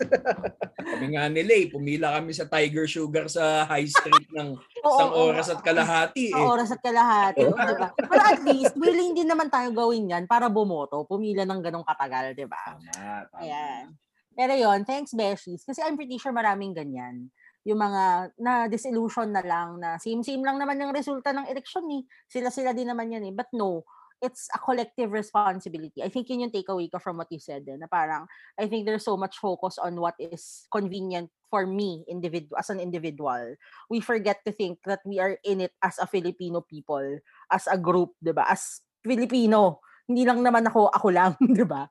[0.77, 4.55] Kami nga nila eh, pumila kami sa Tiger Sugar sa High Street ng
[4.87, 5.23] Oo, isang oo.
[5.31, 6.47] oras at kalahati Sa eh.
[6.47, 7.43] oras at kalahati.
[7.47, 7.91] diba?
[7.95, 11.03] Pero at least, willing din naman tayo gawin yan para bumoto.
[11.07, 12.59] Pumila ng ganong katagal, di ba?
[12.75, 13.39] Tama, tama.
[13.43, 13.95] Ayan.
[14.37, 15.65] Pero yon thanks Beshies.
[15.65, 17.33] Kasi I'm pretty sure maraming ganyan.
[17.67, 22.05] Yung mga na disillusion na lang na same-same lang naman yung resulta ng election ni.
[22.29, 23.33] Sila-sila din naman yan eh.
[23.33, 23.81] But no,
[24.21, 26.01] it's a collective responsibility.
[26.01, 28.25] I think yun yung takeaway ko from what you said eh, na parang
[28.57, 32.79] I think there's so much focus on what is convenient for me individual as an
[32.79, 33.55] individual.
[33.89, 37.77] We forget to think that we are in it as a Filipino people, as a
[37.77, 38.49] group, 'di ba?
[38.49, 39.81] As Filipino.
[40.07, 41.87] Hindi lang naman ako ako lang, 'di ba?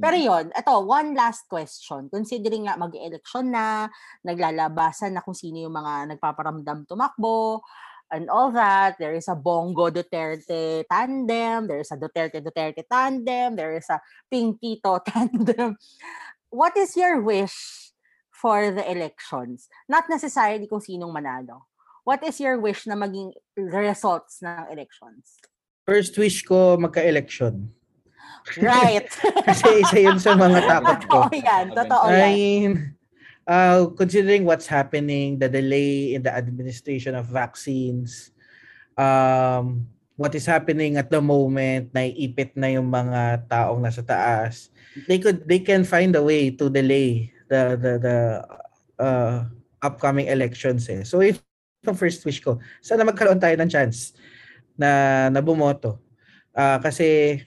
[0.00, 2.08] Pero yon, ito, one last question.
[2.08, 3.84] Considering nga mag-election na,
[4.24, 7.60] naglalabasan na kung sino yung mga nagpaparamdam tumakbo,
[8.10, 8.98] and all that.
[8.98, 14.00] There is a Bongo Duterte tandem, there is a Duterte Duterte tandem, there is a
[14.30, 15.76] Pink Tito tandem.
[16.50, 17.92] What is your wish
[18.30, 19.68] for the elections?
[19.88, 21.70] Not necessarily kung sinong manalo.
[22.04, 25.38] What is your wish na maging results ng elections?
[25.86, 27.70] First wish ko magka-election.
[28.58, 29.08] Right.
[29.48, 31.18] Kasi isa yun sa mga takot ko.
[31.28, 31.64] Totoo yan.
[31.76, 32.32] Totoo I yan.
[32.34, 32.72] mean,
[33.50, 38.30] uh, considering what's happening, the delay in the administration of vaccines,
[38.94, 44.70] um, what is happening at the moment, naiipit na yung mga taong nasa taas,
[45.10, 48.16] they could they can find a way to delay the the the
[49.02, 49.42] uh,
[49.82, 51.02] upcoming elections eh.
[51.02, 51.42] So ito
[51.82, 52.62] yung first wish ko.
[52.78, 54.14] Sana magkaroon tayo ng chance
[54.78, 55.98] na na bumoto.
[56.52, 57.40] Ah, kasi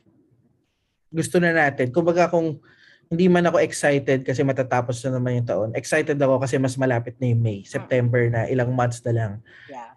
[1.14, 1.93] gusto na natin.
[1.93, 2.58] Kumbaga kung
[3.14, 5.70] hindi man ako excited kasi matatapos na naman yung taon.
[5.78, 9.34] Excited ako kasi mas malapit na yung May, September na ilang months na lang.
[9.70, 9.93] Yeah.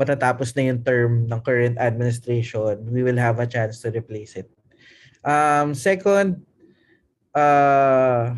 [0.00, 2.88] Matatapos na yung term ng current administration.
[2.88, 4.48] We will have a chance to replace it.
[5.20, 6.40] Um, second,
[7.36, 8.32] uh,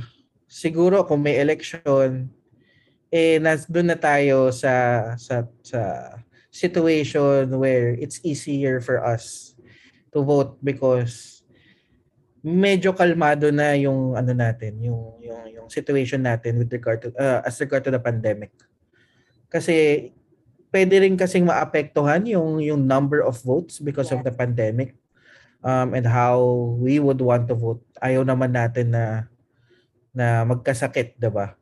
[0.50, 2.26] siguro kung may election,
[3.14, 5.80] eh nas doon na tayo sa sa sa
[6.50, 9.54] situation where it's easier for us
[10.10, 11.31] to vote because
[12.42, 17.40] medyo kalmado na yung ano natin, yung yung yung situation natin with regard to uh,
[17.46, 18.50] as regard to the pandemic.
[19.46, 20.10] Kasi
[20.74, 24.26] pwede rin kasing maapektuhan yung yung number of votes because of Yes.
[24.26, 24.98] the pandemic
[25.62, 26.42] um and how
[26.82, 27.82] we would want to vote.
[28.02, 29.30] Ayaw naman natin na
[30.10, 31.54] na magkasakit, 'di ba?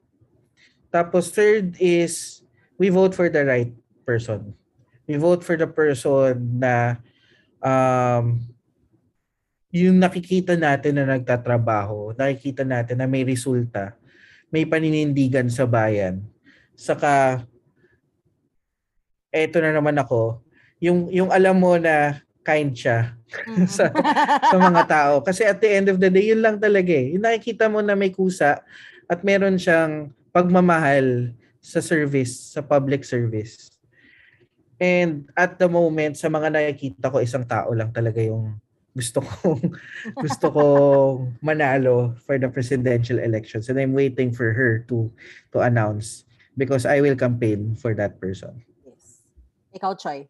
[0.88, 2.40] Tapos third is
[2.80, 3.70] we vote for the right
[4.08, 4.56] person.
[5.04, 6.96] We vote for the person na
[7.60, 8.40] um
[9.70, 13.94] yung nakikita natin na nagtatrabaho, nakikita natin na may resulta
[14.50, 16.20] may paninindigan sa bayan.
[16.74, 17.42] Saka
[19.30, 20.42] eto na naman ako,
[20.82, 23.14] yung yung alam mo na kind siya
[23.78, 23.94] sa
[24.42, 27.14] sa mga tao kasi at the end of the day yun lang talaga eh.
[27.14, 28.58] Yung nakikita mo na may kusa
[29.06, 31.30] at meron siyang pagmamahal
[31.62, 33.70] sa service, sa public service.
[34.80, 38.58] And at the moment sa mga nakikita ko isang tao lang talaga yung
[39.00, 39.72] gusto kong
[40.24, 45.08] gusto kong manalo for the presidential elections and I'm waiting for her to
[45.56, 46.28] to announce
[46.60, 48.60] because I will campaign for that person.
[48.84, 49.24] yes.
[49.72, 50.28] Ikaw, Choi.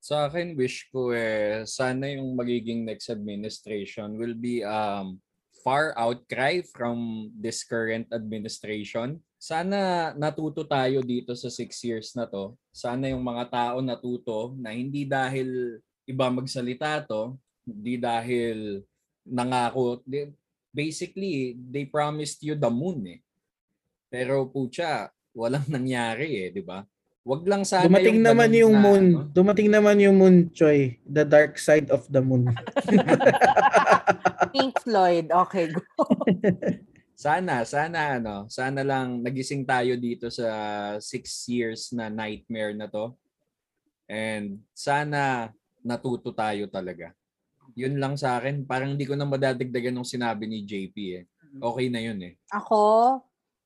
[0.00, 5.20] Sa akin, wish ko eh, sana yung magiging next administration will be um,
[5.60, 9.20] far outcry from this current administration.
[9.36, 12.56] Sana natuto tayo dito sa six years na to.
[12.72, 17.36] Sana yung mga tao natuto na hindi dahil iba magsalita to,
[17.72, 18.82] hindi dahil
[19.26, 20.02] nangako.
[20.06, 20.34] They,
[20.70, 23.20] basically, they promised you the moon eh.
[24.10, 26.82] Pero pucha, walang nangyari eh, di ba?
[27.20, 29.04] Wag lang sana Dumating yung naman yung na, moon.
[29.12, 30.96] ano, Dumating naman yung moon, Choi.
[31.04, 32.48] The dark side of the moon.
[34.56, 35.28] Pink Floyd.
[35.28, 35.84] Okay, go.
[37.20, 43.12] Sana, sana ano, sana lang nagising tayo dito sa six years na nightmare na to.
[44.08, 45.52] And sana
[45.84, 47.12] natuto tayo talaga.
[47.76, 48.64] Yun lang sa akin.
[48.64, 51.24] Parang hindi ko na madadagdagan ng sinabi ni JP eh.
[51.58, 52.34] Okay na yun eh.
[52.54, 53.18] Ako,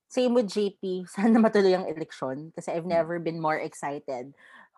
[0.09, 0.81] same with JP.
[1.13, 4.33] Sana matuloy ang election kasi I've never been more excited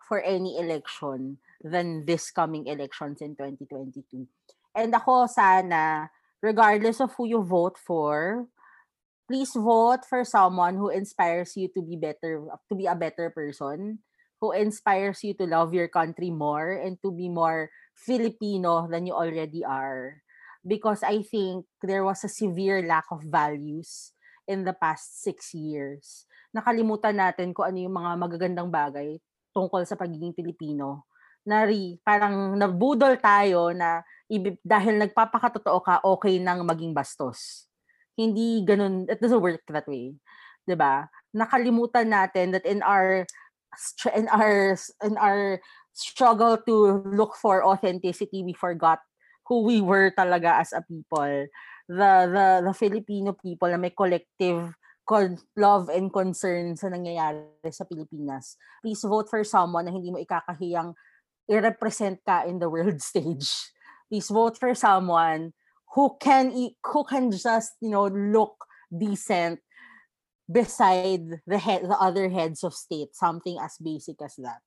[0.08, 4.24] for any election than this coming elections in 2022.
[4.72, 6.08] And ako sana,
[6.40, 8.46] regardless of who you vote for,
[9.28, 14.00] please vote for someone who inspires you to be better, to be a better person,
[14.40, 17.68] who inspires you to love your country more and to be more
[17.98, 20.22] Filipino than you already are.
[20.62, 24.14] Because I think there was a severe lack of values
[24.46, 26.24] in the past six years.
[26.54, 29.20] Nakalimutan natin kung ano yung mga magagandang bagay
[29.52, 31.04] tungkol sa pagiging Pilipino.
[31.48, 34.04] Nari, parang nabudol tayo na
[34.60, 37.68] dahil nagpapakatotoo ka, okay nang maging bastos.
[38.18, 40.18] Hindi ganun, it doesn't work that way.
[40.68, 41.08] 'Di ba?
[41.32, 43.24] Nakalimutan natin that in our
[44.12, 45.56] in our in our
[45.98, 49.02] struggle to look for authenticity, we forgot
[49.50, 51.48] who we were talaga as a people
[51.88, 54.76] the the the Filipino people na may collective
[55.56, 58.60] love and concern sa nangyayari sa Pilipinas.
[58.84, 60.92] Please vote for someone na hindi mo ikakahiyang
[61.48, 63.72] i-represent ka in the world stage.
[64.12, 65.56] Please vote for someone
[65.96, 66.52] who can
[66.84, 69.64] who can just, you know, look decent
[70.44, 74.60] beside the head the other heads of state, something as basic as that.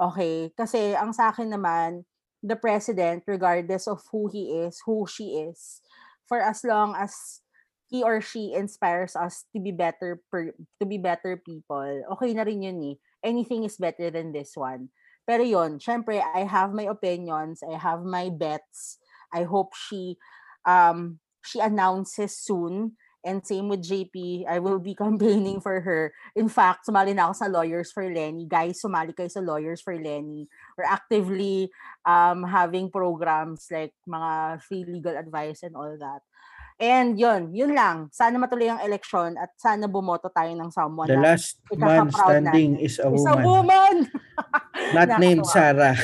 [0.00, 2.08] Okay, kasi ang sa akin naman,
[2.40, 5.84] the president regardless of who he is, who she is,
[6.24, 7.44] for as long as
[7.92, 12.48] he or she inspires us to be better per, to be better people, okay na
[12.48, 12.96] rin yun eh.
[13.20, 14.88] Anything is better than this one.
[15.28, 18.96] Pero yun, syempre, I have my opinions, I have my bets.
[19.36, 20.16] I hope she
[20.64, 22.96] um she announces soon.
[23.20, 26.12] And same with JP, I will be campaigning for her.
[26.32, 28.48] In fact, sumali na ako sa Lawyers for Lenny.
[28.48, 30.48] Guys, sumali kayo sa Lawyers for Lenny.
[30.76, 31.68] We're actively
[32.08, 36.24] um, having programs like mga free legal advice and all that.
[36.80, 38.08] And yun, yun lang.
[38.08, 42.88] Sana matuloy ang election at sana bumoto tayo ng someone The last man standing natin.
[42.88, 44.08] is a is a woman.
[44.08, 44.08] woman!
[44.96, 45.44] Not named.
[45.44, 45.92] Sarah.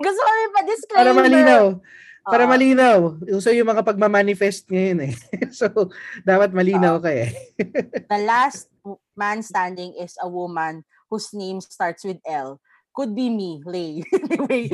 [0.00, 1.04] Gusto ko rin pa-disclaimer.
[1.04, 1.64] Para malinaw.
[2.28, 3.16] Para malinaw.
[3.32, 5.14] Uso yung mga pagmamanifest ngayon eh.
[5.58, 5.68] so,
[6.22, 7.32] dapat malinaw ka eh.
[8.12, 8.68] The last
[9.16, 12.60] man standing is a woman whose name starts with L.
[12.92, 14.02] Could be me, Lay.
[14.26, 14.66] anyway.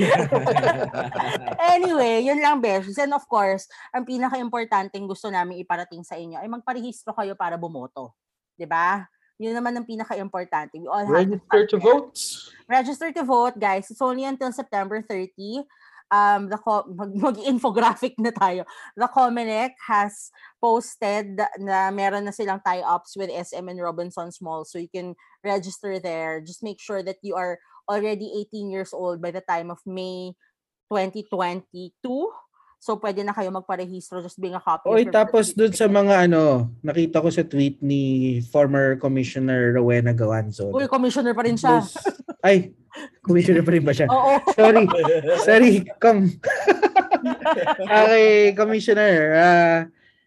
[1.61, 2.89] anyway, yun lang, Besh.
[2.97, 8.17] And of course, ang pinaka-importanting gusto namin iparating sa inyo ay magparehistro kayo para bumoto.
[8.57, 9.05] 'Di ba?
[9.37, 10.79] Yun naman ang pinaka-importante.
[10.79, 11.85] We all have to Register start to there.
[11.85, 12.15] vote.
[12.65, 13.91] Register to vote, guys.
[13.91, 15.67] It's only until September 30.
[16.15, 18.63] Um, the co- mag- mag-infographic na tayo.
[18.95, 20.31] The Comelec has
[20.63, 24.63] posted na meron na silang tie-ups with SM and Robinson's Mall.
[24.63, 26.39] So you can register there.
[26.39, 27.59] Just make sure that you are
[27.91, 30.39] already 18 years old by the time of May
[30.87, 31.91] 2022.
[32.85, 34.21] So pwede na kayo magparehistro.
[34.21, 34.93] Just bring a copy.
[34.93, 40.69] Oy, tapos dun sa mga ano, nakita ko sa tweet ni former Commissioner Rowena Gawanzo.
[40.69, 41.81] Uy, commissioner pa rin siya.
[41.81, 41.97] Those-
[42.45, 42.77] Ay,
[43.25, 44.05] Commissioner pa rin ba siya?
[44.13, 44.37] Oo.
[44.53, 44.85] Sorry.
[45.49, 46.29] Sorry, come.
[47.89, 49.15] okay, Commissioner.
[49.33, 49.79] Uh,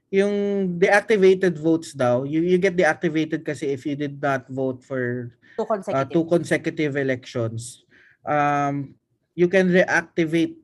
[0.10, 0.34] yung
[0.82, 5.62] deactivated votes daw, you, you get deactivated kasi if you did not vote for Two
[5.62, 6.10] uh, consecutive.
[6.10, 7.86] two consecutive elections.
[8.26, 8.98] Um,
[9.38, 10.58] you can reactivate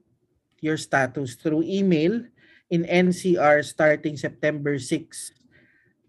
[0.64, 2.24] your status through email
[2.72, 5.36] in NCR starting September 6.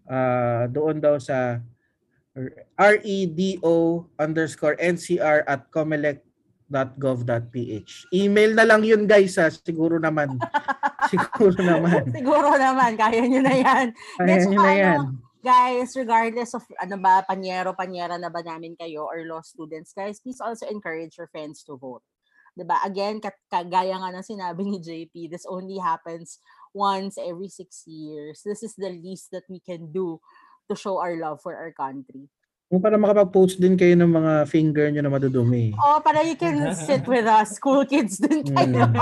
[0.07, 1.59] Uh, doon daw sa
[2.79, 8.05] redo underscore NCR at comelec.gov.ph.
[8.11, 9.49] Email na lang yun guys ha.
[9.51, 10.39] Siguro naman.
[11.11, 12.09] Siguro naman.
[12.09, 13.93] Siguro naman, kaya nyo na yan.
[14.17, 14.99] Kaya Yes, nyo na ano, yan.
[15.45, 20.17] Guys, regardless of ano ba, panyero, panyera na ba namin kayo or law students, guys,
[20.17, 22.01] please also encourage your friends to vote.
[22.55, 26.39] 'Di ba Again, kat- kagaya nga ng sinabi ni JP, this only happens
[26.71, 28.39] once every six years.
[28.47, 30.23] This is the least that we can do
[30.67, 32.31] to show our love for our country.
[32.65, 35.69] Kung para makapag-post din kayo ng mga finger nyo na madudumi.
[35.77, 38.89] Oh, para you can sit with us, school kids din kayo.
[38.89, 38.97] Mm.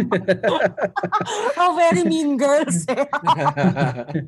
[1.60, 2.88] oh, very mean girls.
[2.88, 3.04] eh.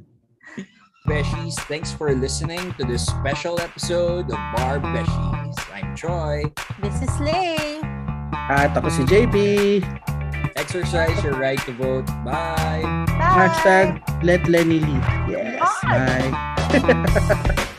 [1.09, 5.57] Beshies, thanks for listening to this special episode of Bar Beshies.
[5.75, 6.45] I'm Troy.
[6.79, 7.81] This is Lay.
[8.51, 9.37] At ako si JP.
[10.57, 12.07] Exercise your right to vote.
[12.27, 12.83] Bye.
[12.83, 13.35] Bye.
[13.35, 15.05] Hashtag let Lenny lead.
[15.29, 15.63] Yes.
[15.83, 17.67] Bye.